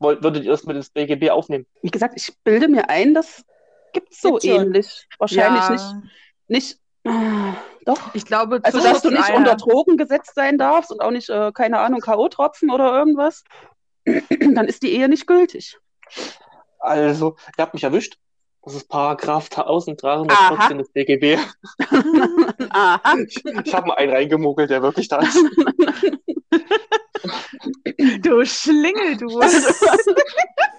[0.00, 1.66] Wollt, würdet ihr das mit ins BGB aufnehmen?
[1.82, 3.44] Wie gesagt, ich bilde mir ein, das
[3.92, 4.66] gibt so Gibt schon.
[4.66, 5.06] ähnlich.
[5.18, 5.70] Wahrscheinlich ja.
[5.70, 5.84] nicht.
[6.48, 8.14] nicht ah, doch.
[8.14, 11.28] Ich glaube, Also, dass du nicht einer- unter Drogen gesetzt sein darfst und auch nicht,
[11.30, 13.44] äh, keine Ahnung, K.O.-Tropfen oder irgendwas,
[14.04, 15.78] dann ist die Ehe nicht gültig.
[16.78, 18.18] Also, ihr habt mich erwischt.
[18.64, 21.36] Das ist Paragraph 1314 des BGB.
[22.70, 23.16] Aha.
[23.26, 25.36] Ich, ich habe mal einen reingemogelt, der wirklich da ist.
[28.22, 29.28] Du Schlingel, du.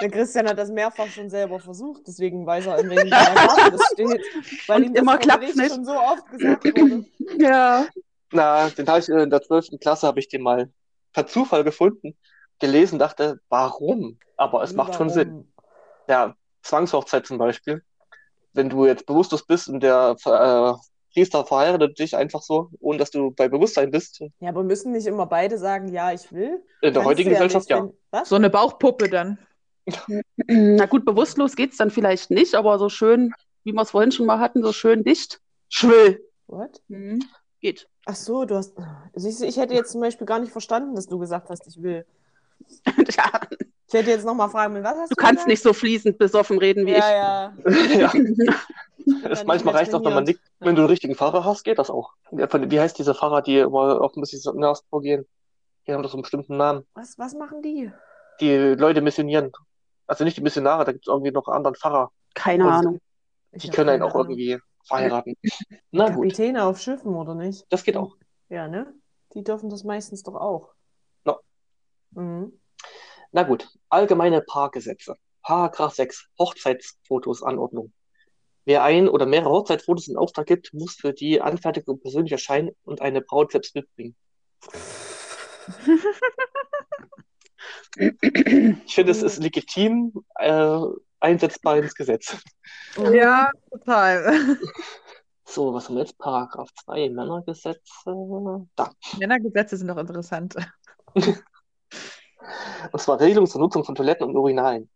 [0.00, 3.86] Der Christian hat das mehrfach schon selber versucht, deswegen weiß er, in welchem Paragraphen das
[3.92, 4.68] steht.
[4.68, 5.74] Weil Und ihm das immer Gericht nicht.
[5.74, 7.04] schon so oft gesagt wurde.
[7.38, 7.86] Ja.
[8.32, 9.78] Na, den habe ich in der 12.
[9.80, 10.70] Klasse, habe ich den mal
[11.12, 12.16] per Zufall gefunden,
[12.60, 14.18] gelesen, dachte, warum?
[14.36, 15.28] Aber es macht schon Sinn.
[15.28, 15.52] Warum?
[16.08, 17.82] Ja, Zwangshochzeit zum Beispiel.
[18.52, 20.72] Wenn du jetzt bewusstlos bist und der äh,
[21.12, 24.20] Priester verheiratet dich einfach so, ohne dass du bei Bewusstsein bist.
[24.40, 26.62] Ja, aber müssen nicht immer beide sagen, ja, ich will?
[26.82, 27.84] In der Kannst heutigen ja Gesellschaft nicht, ja.
[27.84, 28.28] wenn- Was?
[28.28, 29.38] So eine Bauchpuppe dann.
[30.46, 33.32] Na gut, bewusstlos geht's dann vielleicht nicht, aber so schön,
[33.64, 35.40] wie wir es vorhin schon mal hatten, so schön dicht.
[35.68, 36.20] Schwill.
[36.46, 36.80] What?
[36.88, 37.22] Mhm.
[37.60, 37.88] Geht.
[38.04, 38.74] Ach so, du hast.
[39.14, 41.82] Siehst du, ich hätte jetzt zum Beispiel gar nicht verstanden, dass du gesagt hast, ich
[41.82, 42.06] will.
[42.86, 43.40] ja,
[43.88, 45.48] Ich hätte jetzt nochmal fragen müssen, was hast du du kannst gesagt?
[45.48, 47.54] nicht so fließend besoffen reden wie Ja, ja.
[47.98, 48.06] ja.
[48.06, 51.44] Ich bin Es, da manchmal reicht auch, wenn man nicht, wenn du einen richtigen Fahrer
[51.44, 52.12] hast, geht das auch.
[52.32, 55.26] Ja, Wie heißt diese Fahrer, die immer auf Missionars vorgehen?
[55.86, 56.84] Die haben doch so einen bestimmten Namen.
[56.94, 57.92] Was, was machen die?
[58.40, 59.52] Die Leute missionieren.
[60.06, 62.12] Also nicht die Missionare, da gibt es irgendwie noch einen anderen Pfarrer.
[62.34, 63.00] Keine Und Ahnung.
[63.52, 64.30] Ich Die können einen auch Ahnung.
[64.30, 65.36] irgendwie verheiraten.
[65.90, 67.64] Na gut, Kapitäne auf Schiffen, oder nicht?
[67.70, 68.16] das geht auch.
[68.48, 68.94] Ja, ne?
[69.34, 70.72] Die dürfen das meistens doch auch.
[71.24, 71.38] Ja.
[72.10, 72.60] Mhm.
[73.32, 75.16] Na gut, allgemeine Paargesetze.
[75.42, 77.92] Paragraph 6, Hochzeitsfotos Anordnung.
[78.64, 83.00] Wer ein oder mehrere Hochzeitsfotos in Auftrag gibt, muss für die Anfertigung persönlich erscheinen und
[83.00, 84.16] eine Braut selbst mitbringen.
[87.96, 90.80] Ich finde, es ist legitim äh,
[91.20, 92.36] einsetzbar ins Gesetz.
[93.12, 94.58] Ja, total.
[95.48, 96.18] So, was haben wir jetzt?
[96.18, 97.80] Paragraph 2, Männergesetze.
[98.74, 98.90] Da.
[99.18, 100.56] Männergesetze sind doch interessant.
[101.14, 104.90] Und zwar Regelung zur Nutzung von Toiletten und Urinalen.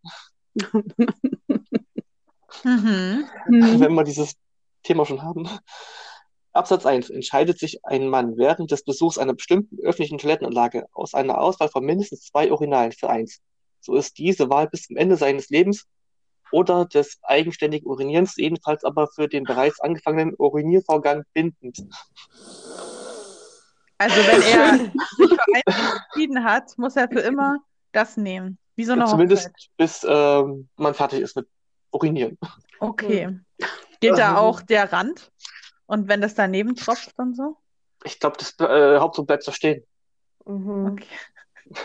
[2.64, 3.24] Mhm.
[3.46, 3.80] Mhm.
[3.80, 4.34] wenn wir dieses
[4.82, 5.48] Thema schon haben.
[6.52, 7.10] Absatz 1.
[7.10, 11.84] Entscheidet sich ein Mann während des Besuchs einer bestimmten öffentlichen Toilettenanlage aus einer Auswahl von
[11.84, 13.40] mindestens zwei Urinalen für eins,
[13.80, 15.86] so ist diese Wahl bis zum Ende seines Lebens
[16.52, 21.78] oder des eigenständigen Urinierens, jedenfalls aber für den bereits angefangenen Uriniervorgang bindend.
[23.98, 24.78] Also wenn er
[25.16, 27.58] sich für eins entschieden hat, muss er für immer
[27.92, 28.58] das nehmen.
[28.76, 29.70] Wie so eine Zumindest Hochzeit.
[29.76, 31.46] bis ähm, man fertig ist mit
[31.92, 32.38] Urinieren.
[32.80, 33.38] Okay.
[34.00, 35.30] Geht da auch der Rand?
[35.90, 37.56] Und wenn das daneben tropft und so?
[38.04, 39.84] Ich glaube, das äh, Hauptsache bleibt da stehen.
[40.46, 40.92] Mhm.
[40.92, 41.06] Okay.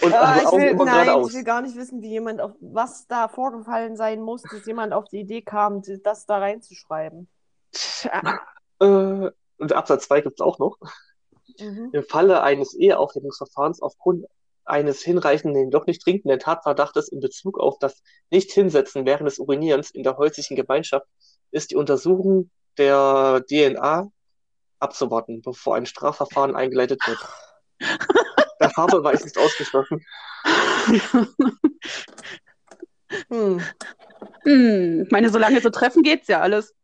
[0.00, 1.30] Und Ah, ich will, nein, geradeaus.
[1.30, 4.92] ich will gar nicht wissen, wie jemand auf was da vorgefallen sein muss, dass jemand
[4.92, 7.28] auf die Idee kam, das da reinzuschreiben.
[7.72, 8.38] Tja.
[8.78, 10.76] Äh, und Absatz 2 gibt es auch noch.
[11.58, 11.90] Mhm.
[11.92, 14.26] Im Falle eines Eheaufhebungsverfahrens aufgrund
[14.64, 20.04] eines hinreichenden, doch nicht trinkenden Tatverdachtes in Bezug auf das Nicht-Hinsetzen während des Urinierens in
[20.04, 21.08] der häuslichen Gemeinschaft
[21.50, 24.10] ist die Untersuchung der DNA
[24.80, 27.18] abzuwarten, bevor ein Strafverfahren eingeleitet wird.
[28.60, 30.04] Der Fahrbeweis ist ausgeschlossen.
[33.30, 33.60] Hm.
[34.44, 36.74] Hm, ich meine, solange so treffen geht's ja alles.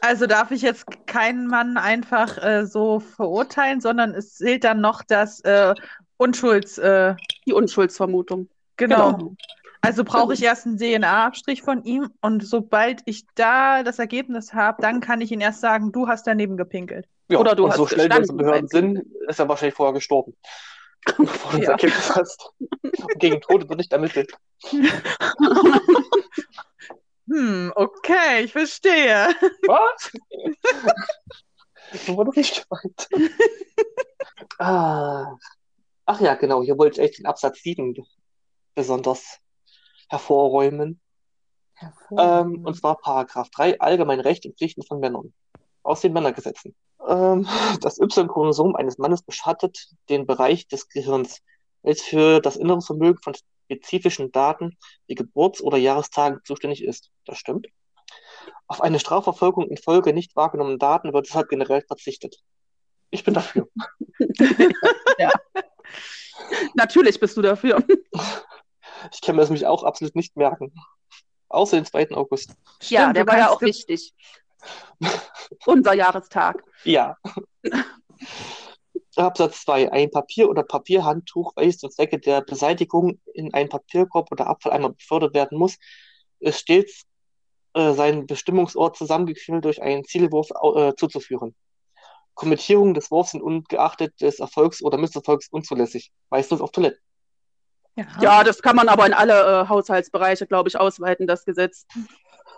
[0.00, 5.02] Also darf ich jetzt keinen Mann einfach äh, so verurteilen, sondern es zählt dann noch
[5.02, 5.74] das äh,
[6.16, 7.14] Unschulds, äh,
[7.46, 8.48] Die Unschuldsvermutung.
[8.76, 9.34] genau.
[9.84, 14.80] Also brauche ich erst einen DNA-Abstrich von ihm und sobald ich da das Ergebnis habe,
[14.80, 17.06] dann kann ich ihn erst sagen, du hast daneben gepinkelt.
[17.28, 19.92] Ja, Oder du und so hast schnell, wie unsere Behörden sind, ist er wahrscheinlich vorher
[19.92, 20.34] gestorben.
[21.18, 21.72] Bevor du das Ja.
[21.72, 22.50] Ergebnis hast.
[22.58, 24.32] Und gegen Tote wird nicht ermittelt.
[27.26, 29.28] Hm, okay, ich verstehe.
[29.66, 30.12] Was?
[32.06, 33.08] So war das nicht gemeint.
[34.58, 35.36] Ah.
[36.06, 37.96] Ach ja, genau, hier wollte ich echt den Absatz 7
[38.74, 39.38] besonders
[40.08, 41.00] hervorräumen.
[42.16, 45.34] Ähm, und zwar Paragraph 3, allgemeine Rechte und Pflichten von Männern.
[45.82, 46.74] Aus den Männergesetzen.
[47.06, 47.46] Ähm,
[47.80, 51.42] das Y-Chromosom eines Mannes beschattet den Bereich des Gehirns,
[51.82, 53.34] welches für das Erinnerungsvermögen von
[53.64, 54.76] spezifischen Daten
[55.06, 57.10] wie Geburts- oder Jahrestagen zuständig ist.
[57.26, 57.66] Das stimmt.
[58.66, 62.36] Auf eine Strafverfolgung infolge nicht wahrgenommener Daten wird deshalb generell verzichtet.
[63.10, 63.68] Ich bin dafür.
[66.74, 67.82] Natürlich bist du dafür.
[69.12, 70.72] Ich kann mir das nämlich auch absolut nicht merken.
[71.48, 72.10] Außer den 2.
[72.12, 72.54] August.
[72.82, 74.14] Ja, Stimmt, der du war ja kannst auch ge- wichtig.
[75.66, 76.62] Unser Jahrestag.
[76.84, 77.16] Ja.
[79.16, 79.92] Absatz 2.
[79.92, 85.34] Ein Papier- oder Papierhandtuch, welches zum Zwecke der Beseitigung in einen Papierkorb oder Abfalleimer befördert
[85.34, 85.76] werden muss,
[86.40, 87.02] ist stets
[87.74, 91.54] äh, seinen Bestimmungsort zusammengequillt durch einen Zielwurf äh, zuzuführen.
[92.34, 96.98] Kommentierungen des Wurfs sind ungeachtet des Erfolgs oder Misserfolgs unzulässig, meistens auf Toilette.
[98.20, 101.86] Ja, das kann man aber in alle äh, Haushaltsbereiche, glaube ich, ausweiten, das Gesetz.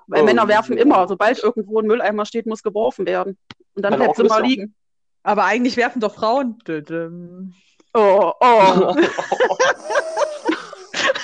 [0.07, 0.85] Weil Oh, Männer werfen ja.
[0.85, 3.37] immer, sobald irgendwo ein Mülleimer steht, muss geworfen werden.
[3.75, 4.75] Und dann bleibt es immer liegen.
[5.23, 6.59] Aber eigentlich werfen doch Frauen.
[7.93, 8.97] Oh, oh.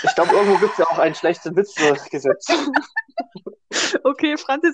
[0.05, 2.47] Ich glaube, irgendwo gibt es ja auch ein schlechtes Witzgesetz.
[4.05, 4.71] Okay, Franzi,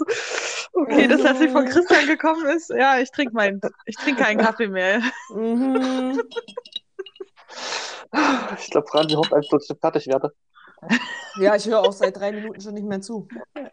[0.72, 2.70] okay, dass das nicht von Christian gekommen ist.
[2.70, 5.00] Ja, ich trinke meinen, ich trinke keinen Kaffee mehr.
[5.32, 6.20] Mhm.
[8.58, 10.32] Ich glaube, Franzi hofft einfach, dass ich fertig werde.
[11.40, 13.28] Ja, ich höre auch seit drei Minuten schon nicht mehr zu.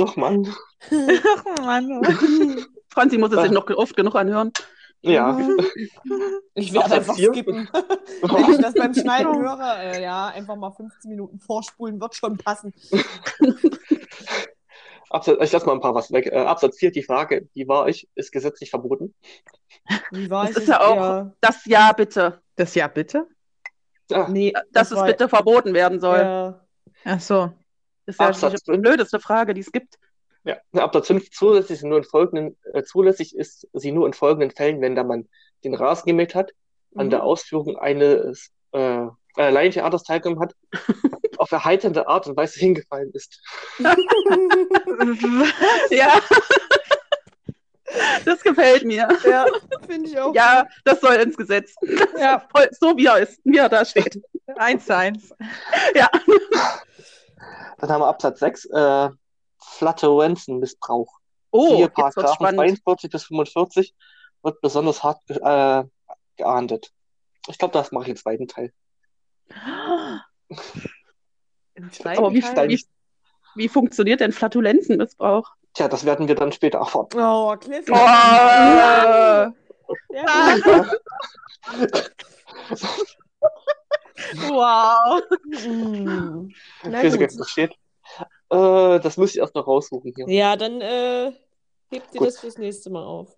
[0.00, 0.52] Ach Mann.
[0.90, 2.02] Ach Mann.
[2.88, 4.50] Franzi muss es sich noch oft genug anhören.
[5.02, 5.38] Ja.
[6.54, 7.30] Ich werde einfach vier?
[7.32, 7.68] skippen.
[8.22, 12.38] Wenn ich das beim Schneiden höre, äh, ja, einfach mal 15 Minuten vorspulen, wird schon
[12.38, 12.72] passen.
[15.10, 16.26] Absatz, ich lasse mal ein paar was weg.
[16.26, 19.14] Äh, Absatz 4, die Frage, wie war ich, ist gesetzlich verboten.
[20.10, 20.80] Wie war Das ich ist jetzt?
[20.80, 22.40] ja auch- Das Ja, bitte.
[22.56, 23.26] Das ja bitte?
[24.12, 26.18] Ah, Nee, Dass es war- bitte verboten werden soll.
[26.18, 26.60] Ja.
[27.04, 27.52] Ach so.
[28.06, 28.82] Das ist ja Absatz die fünf.
[28.82, 29.98] blödeste Frage, die es gibt.
[30.44, 30.56] ja.
[30.74, 34.80] Absatz 5, zulässig, ist nur in folgenden, äh, zulässig ist sie nur in folgenden Fällen,
[34.82, 35.26] wenn da man
[35.64, 36.52] den Rasen gemäht hat,
[36.94, 37.10] an Mhm.
[37.10, 40.54] der Ausführung eines äh, äh, Laientheaters teilgenommen hat,
[41.38, 43.40] auf erheiternde Art und Weise hingefallen ist.
[45.90, 46.20] Ja.
[48.24, 49.08] Das gefällt mir.
[49.24, 49.46] ja,
[49.86, 50.34] finde ich auch.
[50.34, 51.74] Ja, das soll ins Gesetz.
[52.18, 54.22] Ja, Voll, so wie er ist, wie er da steht.
[54.56, 55.34] eins zu eins.
[55.94, 56.08] Ja.
[57.78, 59.10] Dann haben wir Absatz 6, äh,
[59.60, 61.18] Flatulenzenmissbrauch.
[61.50, 62.58] Oh, wird's Paragraphen spannend.
[62.84, 63.94] 42 bis 45
[64.42, 65.84] wird besonders hart ge äh,
[66.36, 66.90] geahndet.
[67.48, 68.72] Ich glaube, das mache ich im zweiten Teil.
[71.74, 72.68] Im Aber wie, zweiten Teil?
[72.70, 72.84] wie,
[73.56, 75.50] wie funktioniert denn Flatulenzenmissbrauch?
[75.74, 77.08] Tja, das werden wir dann später erfahren.
[77.16, 77.84] Oh, Cliff.
[77.90, 79.52] Oh, Ja,
[84.48, 85.22] Wow.
[86.82, 87.20] So gut.
[87.20, 87.72] jetzt das steht.
[88.50, 90.28] Äh, das muss ich erst noch raussuchen hier.
[90.28, 91.32] Ja, dann äh,
[91.90, 92.28] hebt ihr Gut.
[92.28, 93.36] das fürs nächste Mal auf.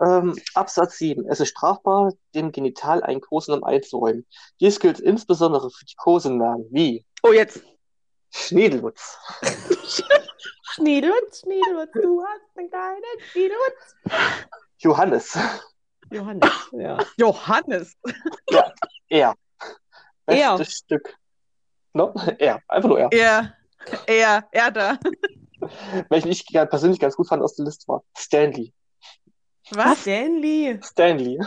[0.00, 1.26] Ähm, Absatz 7.
[1.28, 4.26] Es ist strafbar, dem Genital einen Kosenamen einzuräumen.
[4.60, 7.60] Dies gilt insbesondere für die Kosenamen wie oh, jetzt.
[8.32, 9.18] Schniedelwutz,
[10.74, 13.96] Schniedelwitz, Schniedelwitz, du hast einen kleinen Schniedelwitz.
[14.78, 15.38] Johannes,
[16.10, 16.98] Johannes, ja.
[17.16, 17.96] Johannes.
[19.08, 19.34] er.
[20.26, 20.56] Er.
[20.56, 21.14] Bestes Stück.
[21.92, 22.14] No?
[22.38, 22.60] Er.
[22.68, 23.12] Einfach nur er.
[23.12, 23.56] Er,
[24.06, 24.98] er, er da.
[26.08, 28.72] Welchen ich persönlich ganz gut fand aus der Liste war Stanley.
[29.72, 30.00] Was?
[30.02, 30.78] Stanley.
[30.82, 31.38] Stanley.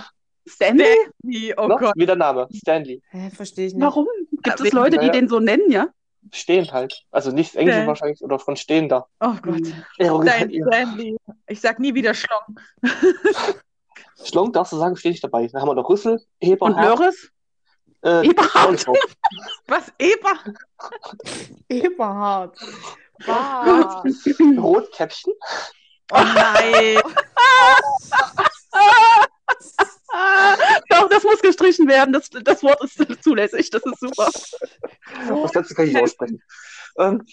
[0.47, 0.95] Stanley?
[1.19, 1.57] Wie?
[1.57, 1.77] Oh no?
[1.77, 1.93] Gott.
[1.95, 2.47] Wie der Name.
[2.53, 3.01] Stanley.
[3.09, 3.81] Hä, verstehe ich nicht.
[3.83, 4.07] Warum?
[4.31, 5.11] Gibt Ja, es Leute, die naja.
[5.13, 5.87] den so nennen, ja?
[6.31, 7.03] Stehend halt.
[7.11, 9.07] Also nicht Englisch Stan- wahrscheinlich oder von stehender.
[9.19, 9.61] Oh Gott.
[9.99, 10.65] Dein ja.
[10.67, 11.17] Stanley.
[11.47, 12.59] Ich sag nie wieder Schlong.
[14.23, 15.47] Schlong darfst du sagen, stehe ich dabei.
[15.47, 16.99] Dann haben wir noch Rüssel, Und Eberhard.
[16.99, 17.29] Löris?
[18.03, 18.87] Äh, Eberhard.
[18.87, 18.97] und.
[19.67, 19.91] Was?
[19.99, 20.39] Eber?
[21.69, 22.57] Eberhard.
[23.25, 24.05] Was?
[24.57, 25.33] Rotkäppchen.
[26.11, 26.99] Oh nein.
[30.15, 30.55] Ah,
[30.89, 32.13] doch, das muss gestrichen werden.
[32.13, 33.71] Das, das Wort ist zulässig.
[33.71, 34.29] Das ist super.
[35.27, 36.43] Das letzte kann ich nicht aussprechen.
[36.99, 37.25] Ähm,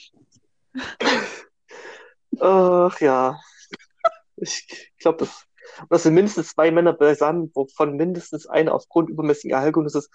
[2.41, 3.39] ach ja.
[4.37, 5.45] Ich glaube, das,
[5.91, 10.09] das sind mindestens zwei Männer beisammen, wovon mindestens einer aufgrund übermäßigen Erhaltungsses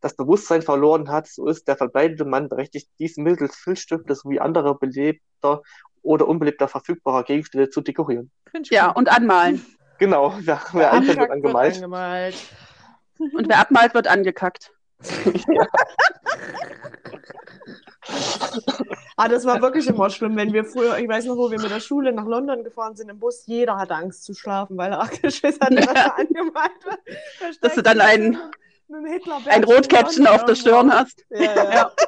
[0.00, 1.26] das Bewusstsein verloren hat.
[1.26, 5.62] So ist der verbleibende Mann berechtigt, dies mittels Filzstifte sowie anderer belebter
[6.02, 8.30] oder unbelebter verfügbarer Gegenstände zu dekorieren.
[8.70, 9.66] Ja, und anmalen.
[10.02, 11.74] Genau, wer, wer einfällt, wird angemalt.
[11.76, 12.34] angemalt.
[13.20, 14.72] Und wer abmalt, wird angekackt.
[19.16, 21.70] Ah, das war wirklich immer schlimm, wenn wir früher, ich weiß noch, wo wir mit
[21.70, 25.06] der Schule nach London gefahren sind im Bus, jeder hatte Angst zu schlafen, weil er
[25.22, 26.98] geschissen hatte, dass er angemalt wird.
[27.40, 28.38] Da Dass du dann ein-
[28.88, 31.24] mit dem Hitlerbärtchen Ein Rotkäppchen auf der Stirn hast.
[31.30, 31.72] Ja, ja.
[31.74, 31.92] Ja.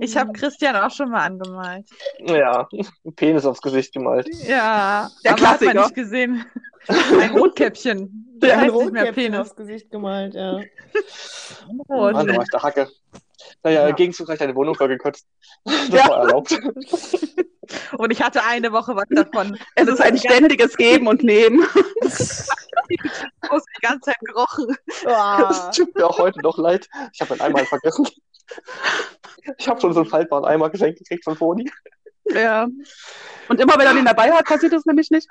[0.00, 1.86] Ich habe Christian auch schon mal angemalt.
[2.20, 4.26] Ja, ein Penis aufs Gesicht gemalt.
[4.46, 5.82] Ja, Der aber hat man Klassiker.
[5.82, 6.44] nicht gesehen.
[6.88, 8.24] Ein Rotkäppchen.
[8.40, 9.40] Der ein heißt nicht mehr Penis.
[9.40, 10.60] aufs Gesicht gemalt, ja.
[11.88, 12.12] Rot.
[12.14, 12.88] Mann, ich der Hacke.
[13.62, 13.88] Naja, Ja.
[13.88, 15.26] im Gegenzug habe ich deine Wohnung vollgekotzt.
[15.64, 16.08] Das Ja.
[16.08, 16.56] war erlaubt.
[17.98, 19.58] Und ich hatte eine Woche was davon.
[19.74, 21.62] Es ist ein ständiges Geben und Nehmen.
[23.50, 24.74] Aus die ganze Zeit gerochen.
[25.50, 26.88] Es tut mir auch heute noch leid.
[27.12, 28.06] Ich habe einen Eimer vergessen.
[29.58, 31.70] Ich habe schon so einen faltbaren Eimer geschenkt gekriegt von Toni.
[32.30, 32.66] Ja.
[33.48, 35.28] Und immer wenn er den dabei hat, passiert das nämlich nicht.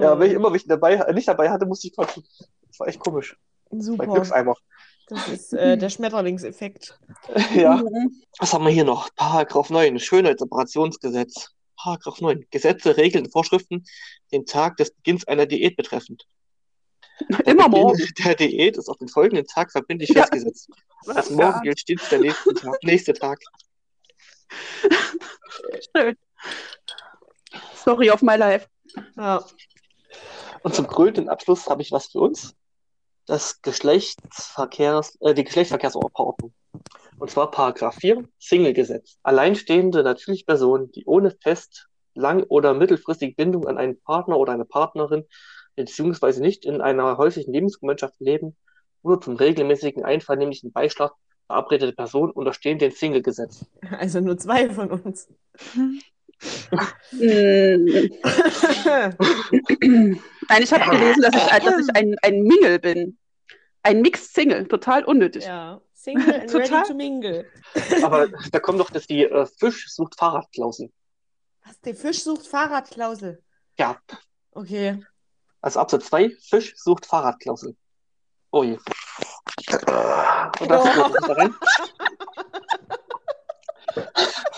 [0.00, 2.24] Ja, wenn ich immer wenn ich ihn dabei, äh, nicht dabei hatte, musste ich kotzen.
[2.66, 3.36] Das war echt komisch.
[3.70, 4.06] Mein Super.
[4.06, 4.54] Glückseimer.
[5.08, 6.98] Das ist äh, der Schmetterlingseffekt.
[7.54, 7.76] Ja.
[7.76, 8.22] Mhm.
[8.38, 9.08] Was haben wir hier noch?
[9.14, 11.50] Paragraph 9, Schönheitsoperationsgesetz.
[11.76, 13.84] Paragraph 9, Gesetze, Regeln Vorschriften
[14.32, 16.26] den Tag des Beginns einer Diät betreffend.
[17.46, 18.08] Immer Beginn morgen.
[18.24, 20.22] Der Diät ist auf den folgenden Tag verbindlich Ja.
[20.22, 20.68] festgesetzt.
[21.06, 22.78] Als morgen gilt stets der nächste Tag.
[22.82, 23.38] Nächste Tag.
[25.96, 26.16] Schön.
[27.76, 28.66] Story of my life.
[29.16, 29.44] Ja.
[30.62, 32.54] Und zum krönenden Abschluss habe ich was für uns.
[33.26, 36.52] Das Geschlechtsverkehrs, äh, die Geschlechtsverkehrsordnung.
[37.18, 39.18] Und zwar Paragraph 4, Single-Gesetz.
[39.22, 44.64] Alleinstehende natürliche Personen, die ohne fest, lang- oder mittelfristige Bindung an einen Partner oder eine
[44.64, 45.24] Partnerin,
[45.76, 48.56] beziehungsweise nicht in einer häuslichen Lebensgemeinschaft leben
[49.02, 51.12] oder zum regelmäßigen einvernehmlichen Beischlag
[51.46, 53.66] verabredete Personen unterstehen dem Single-Gesetz.
[53.98, 55.28] Also nur zwei von uns.
[57.12, 57.86] Mm,
[60.48, 63.18] Nein, ich habe gelesen, dass ich, dass ich ein, ein Mingle bin.
[63.82, 65.44] Ein Mixed Single, total unnötig.
[65.44, 65.80] ja.
[65.94, 66.78] Single and Total.
[66.78, 67.44] ready to mingle.
[68.04, 70.92] Aber da kommt doch dass die äh, Fisch sucht Fahrradklausel.
[71.64, 71.80] Was?
[71.80, 73.42] Der Fisch sucht Fahrradklausel.
[73.78, 73.98] Ja,
[74.52, 75.04] Okay.
[75.60, 77.74] also Absatz 2, Fisch sucht Fahrradklausel.
[78.52, 78.78] Oh je.
[80.60, 80.84] Und das Oh.
[80.84, 81.54] gehört da rein.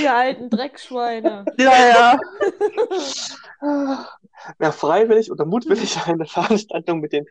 [0.00, 1.44] Ihr alten Dreckschweine.
[1.58, 2.20] Ja, ja.
[4.58, 7.26] Wer freiwillig oder mutwillig eine Veranstaltung mit dem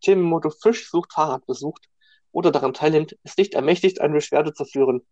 [0.00, 1.88] Themenmotto Fisch sucht Fahrrad besucht
[2.32, 5.06] oder daran teilnimmt, ist nicht ermächtigt, eine Beschwerde zu führen,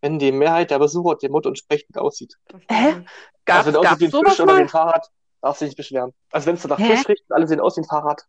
[0.00, 2.34] wenn die Mehrheit der Besucher dem Motto entsprechend aussieht.
[2.68, 3.04] Hä?
[3.44, 5.08] Gab also wenn gab's wie ein Fisch oder wie ein Fahrrad,
[5.40, 6.12] darfst du dich nicht beschweren.
[6.30, 6.96] Also wenn es nach Hä?
[6.96, 8.22] Fisch riecht und alle sehen aus wie ein Fahrrad,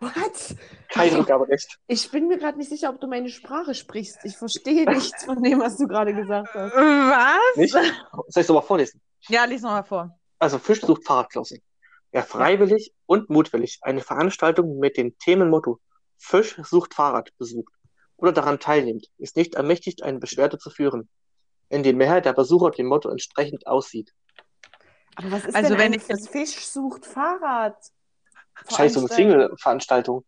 [0.00, 0.54] Was?
[0.90, 1.78] kein Rückgaberecht.
[1.86, 4.18] Ich bin mir gerade nicht sicher, ob du meine Sprache sprichst.
[4.24, 6.74] Ich verstehe nichts von dem, was du gerade gesagt hast.
[6.74, 7.56] Was?
[7.56, 7.72] Nicht?
[7.72, 7.84] Soll
[8.28, 9.00] ich es nochmal vorlesen?
[9.28, 10.18] Ja, lies nochmal vor.
[10.38, 11.60] Also Fisch sucht Fahrradklausel.
[12.12, 15.80] Wer freiwillig und mutwillig eine Veranstaltung mit dem Themenmotto
[16.16, 17.72] Fisch sucht Fahrrad besucht
[18.16, 21.08] oder daran teilnimmt, ist nicht ermächtigt, eine Beschwerde zu führen,
[21.70, 24.12] wenn die Mehrheit der Besucher dem Motto entsprechend aussieht.
[25.16, 27.76] Aber was ist Also denn wenn ich jetzt- Fisch sucht Fahrrad?
[28.64, 29.16] Wahrscheinlich so eine Veranstaltung.
[29.16, 30.24] Single-Veranstaltung.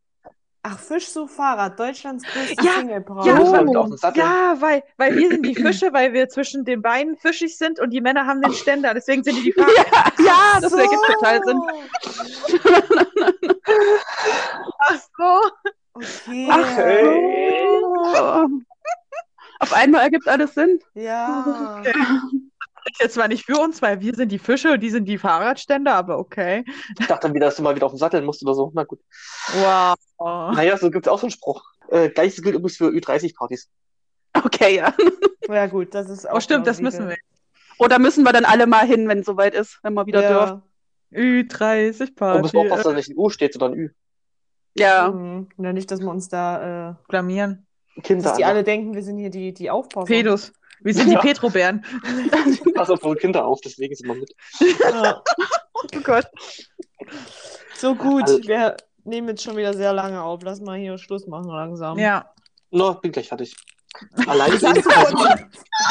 [0.62, 3.24] Ach, Fisch sucht Fahrrad, Deutschlands größte Ja, Single-Braut.
[3.24, 4.18] Ja, Sattel.
[4.22, 7.90] Ja, weil, weil wir sind die Fische, weil wir zwischen den Beinen fischig sind und
[7.90, 9.70] die Männer haben den Ständer, deswegen sind die die Fahrer.
[10.18, 11.60] Ja, das ergibt total Sinn.
[14.78, 15.50] Ach so.
[15.94, 16.48] Okay.
[16.50, 17.80] Ach, Hey.
[17.82, 18.46] Oh.
[19.60, 20.78] Auf einmal ergibt alles Sinn.
[20.94, 21.82] Ja.
[22.92, 25.18] Ist jetzt zwar nicht für uns, weil wir sind die Fische und die sind die
[25.18, 26.64] Fahrradständer, aber okay.
[26.98, 28.70] Ich dachte dann wieder, dass du mal wieder auf den Sattel musst oder so.
[28.74, 29.00] Na gut.
[29.54, 29.96] Wow.
[30.54, 31.62] Naja, so gibt es auch so einen Spruch.
[31.88, 33.68] Äh, Gleiches gilt übrigens für Ü30-Partys.
[34.34, 34.94] Okay, ja.
[35.48, 36.36] Ja, gut, das ist auch.
[36.36, 37.06] Oh, stimmt, das plausibel.
[37.06, 37.84] müssen wir.
[37.84, 40.62] Oder müssen wir dann alle mal hin, wenn es soweit ist, wenn wir wieder dürfen?
[41.10, 41.18] Ja.
[41.18, 42.42] Ü30 Und Party.
[42.42, 43.90] müssen wir aufpassen, dass nicht ein U steht, sondern Ü.
[44.76, 45.10] Ja.
[45.10, 45.48] Mhm.
[45.58, 47.66] Ja, nicht, dass wir uns da, äh, blamieren.
[48.02, 48.22] Kinder.
[48.28, 50.06] dass die alle denken, wir sind hier die, die Aufpasser.
[50.06, 50.52] Pedus.
[50.82, 51.20] Wir sind Ja.
[51.20, 51.84] die Petrobären.
[52.74, 54.32] Pass auf eure Kinder auf, deswegen sind wir mit.
[54.92, 55.22] Ja.
[55.82, 56.26] Oh Gott.
[57.76, 60.40] So gut, Also- wir nehmen jetzt schon wieder sehr lange auf.
[60.42, 61.98] Lass mal hier Schluss machen langsam.
[61.98, 62.30] Ja.
[62.70, 63.56] No, bin gleich fertig.
[64.26, 65.40] Allein Das hast du uns-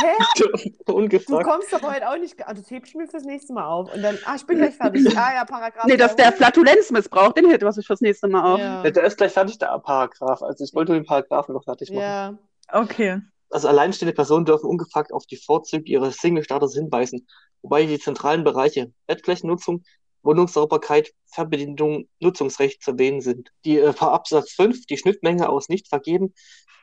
[0.01, 0.43] Hä?
[0.85, 1.43] Du ungefragt.
[1.43, 2.35] kommst aber heute auch nicht.
[2.47, 3.91] Ah, das hebst du mir fürs nächste Mal auf.
[3.93, 5.07] Und dann, ah, ich bin gleich fertig.
[5.17, 5.85] Ah ja, Paragraph.
[5.85, 6.37] Nee, das ist der 300.
[6.37, 8.59] Flatulenzmissbrauch, den hätte was ich fürs nächste Mal auf.
[8.59, 8.83] Ja.
[8.83, 10.43] Ja, der ist gleich fertig, der Paragraph.
[10.43, 12.01] Also ich wollte nur den Paragraphen noch fertig machen.
[12.01, 12.37] ja.
[12.71, 13.21] Okay.
[13.49, 17.27] Also alleinstehende Personen dürfen ungefragt auf die Vorzüge ihres Single-Status hinweisen,
[17.61, 19.83] wobei die zentralen Bereiche Bettflächennutzung,
[20.21, 23.51] Wohnungssauberkeit, Verbindung, Nutzungsrecht zu erwähnen sind.
[23.65, 26.33] Die äh, per Absatz 5, die Schnittmenge aus nicht vergeben,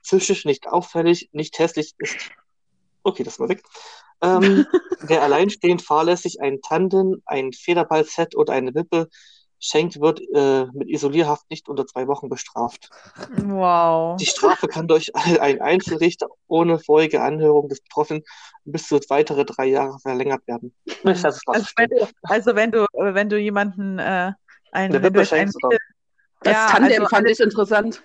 [0.02, 2.30] psychisch nicht auffällig, nicht hässlich ist.
[3.02, 3.62] Okay, das mal weg.
[4.22, 4.66] Ähm,
[5.00, 9.08] wer alleinstehend fahrlässig ein Tandem, ein Federballset oder eine Wippe
[9.58, 12.90] schenkt, wird äh, mit Isolierhaft nicht unter zwei Wochen bestraft.
[13.38, 14.16] Wow.
[14.18, 18.22] Die Strafe kann durch einen Einzelrichter ohne vorige Anhörung des Betroffenen
[18.64, 20.74] bis zu weitere drei Jahre verlängert werden.
[21.04, 21.38] Also
[21.76, 24.34] wenn du, also wenn du, wenn du jemanden äh, ein,
[24.72, 25.76] Eine wenn du Wippe jetzt ein, schenkst oder
[26.42, 28.02] Das Ja, Tandem also fand ich interessant.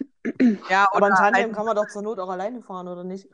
[0.70, 3.28] ja, Aber ein Tandem ein, kann man doch zur Not auch alleine fahren, oder nicht?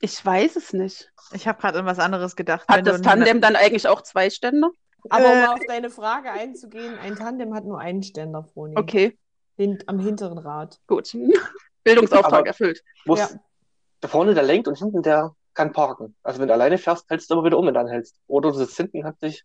[0.00, 1.10] Ich weiß es nicht.
[1.32, 2.66] ich habe gerade an was anderes gedacht.
[2.68, 4.70] Hat das einen- Tandem dann eigentlich auch zwei Ständer?
[5.10, 5.44] Aber Äh.
[5.44, 8.76] um auf deine Frage einzugehen, ein Tandem hat nur einen Ständer, Froni.
[8.76, 9.18] Okay,
[9.58, 10.78] Den, am hinteren Rad.
[10.86, 11.12] gut.
[11.84, 12.82] Bildungsauftrag Aber- erfüllt.
[13.04, 13.28] muss Ja.
[14.00, 16.14] da vorne der lenkt und hinten der kann parken.
[16.22, 18.16] Also wenn du alleine fährst, hältst du aber wieder um, wenn du anhältst.
[18.26, 19.44] Oder du sitzt hinten, hat dich,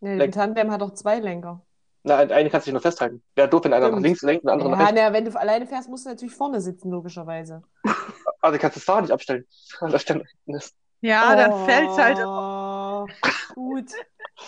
[0.00, 1.62] Nee, ein Tandem hat doch zwei Lenker.
[2.02, 3.22] na, eine kannst du dich nur festhalten.
[3.34, 5.00] Wäre doof, wenn einer nach links lenkt und der andere nach Ja, rechts.
[5.00, 7.62] na, wenn du alleine fährst, musst du natürlich vorne sitzen, logischerweise.
[8.42, 9.44] Also kannst du das Fahrrad nicht abstellen.
[9.80, 10.74] weil der Ständer hinten ist.
[11.00, 12.18] Ja, dann fällt's halt.
[12.24, 13.06] Oh,
[13.54, 13.90] Gut.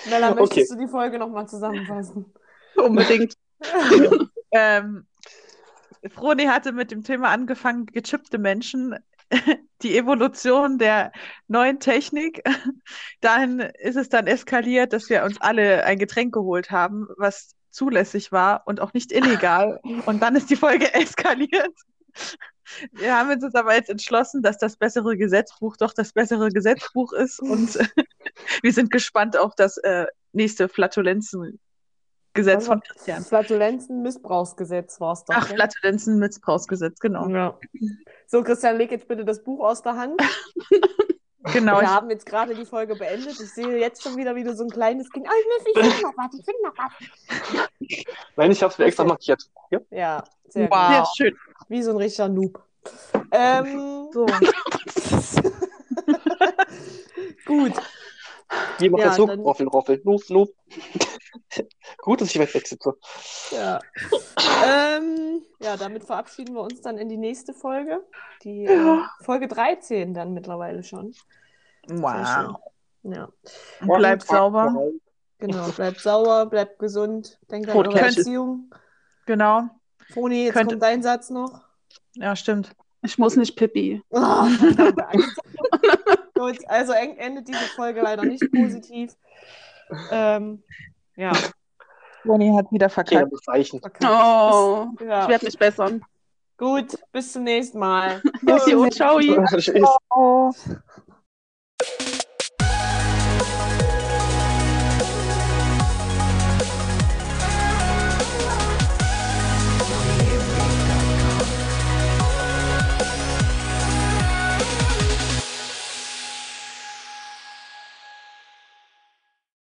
[0.08, 0.40] Mella, Okay.
[0.40, 2.32] möchtest du die Folge nochmal zusammenfassen?
[2.76, 3.34] Unbedingt.
[4.50, 5.06] Ähm,
[6.08, 8.94] Froni hatte mit dem Thema angefangen, gechippte Menschen,
[9.82, 11.12] die Evolution der
[11.48, 12.42] neuen Technik.
[13.20, 18.32] Dahin ist es dann eskaliert, dass wir uns alle ein Getränk geholt haben, was zulässig
[18.32, 19.80] war und auch nicht illegal.
[20.06, 21.74] Und dann ist die Folge eskaliert.
[22.92, 27.40] Wir haben uns aber jetzt entschlossen, dass das bessere Gesetzbuch doch das bessere Gesetzbuch ist.
[27.40, 27.78] Und
[28.62, 31.58] wir sind gespannt auf das äh, nächste Flatulenzengesetz
[32.36, 33.24] Also, von Christian.
[33.24, 35.34] Flatulenzen-Missbrauchsgesetz war es doch.
[35.36, 35.56] Ach, gell?
[35.56, 37.26] Flatulenzen-Missbrauchsgesetz, genau.
[37.28, 37.58] Ja.
[38.26, 40.20] So, Christian, leg jetzt bitte das Buch aus der Hand.
[41.52, 43.40] Genau, Wir haben jetzt gerade die Folge beendet.
[43.40, 45.26] Ich sehe jetzt schon wieder, wie du so ein kleines Kind.
[45.26, 46.92] Ah, ich will- ich finde noch was, ich finde noch was.
[48.36, 49.42] Nein, ich habe es mir extra markiert.
[49.70, 49.80] Ja?
[49.90, 50.90] Ja, sehr Wow.
[50.90, 51.34] Sehr schön.
[51.68, 52.62] Wie so ein richtiger Noob.
[53.30, 54.26] Ähm, so.
[57.46, 57.72] gut.
[58.78, 60.50] Hier macht Ja, ja, so dann- Roffel, Roffel, Noob, Noob.
[61.98, 62.94] Gut, dass ich weit weg sitze.
[63.50, 63.80] Ja.
[64.66, 68.04] ähm, ja, damit verabschieden wir uns dann in die nächste Folge.
[68.44, 71.14] Die äh, Folge 13 dann mittlerweile schon.
[71.88, 72.56] Wow.
[73.02, 73.28] Ja,
[73.80, 74.90] Bleibt sauber.
[75.38, 75.68] genau.
[75.68, 77.38] Bleibt sauer, bleibt gesund.
[77.50, 78.18] Denkt an Rot eure Cash.
[78.18, 78.70] Erziehung.
[79.26, 79.68] Genau.
[80.12, 81.60] Foni, jetzt Könnte- kommt dein Satz noch.
[82.14, 82.74] Ja, stimmt.
[83.02, 84.02] Ich muss nicht pipi.
[84.10, 84.18] Oh.
[86.38, 89.12] Gut, also en- endet diese Folge leider nicht positiv.
[90.10, 90.62] Ähm,
[91.16, 91.32] ja,
[92.22, 93.32] Toni hat wieder Okay, verkackt.
[93.80, 94.04] verkackt.
[94.04, 95.22] Oh, Ja.
[95.22, 96.02] ich werde mich bessern.
[96.58, 98.20] Gut, bis zum nächsten Mal.
[98.90, 99.20] Ciao.
[100.10, 100.52] Oh.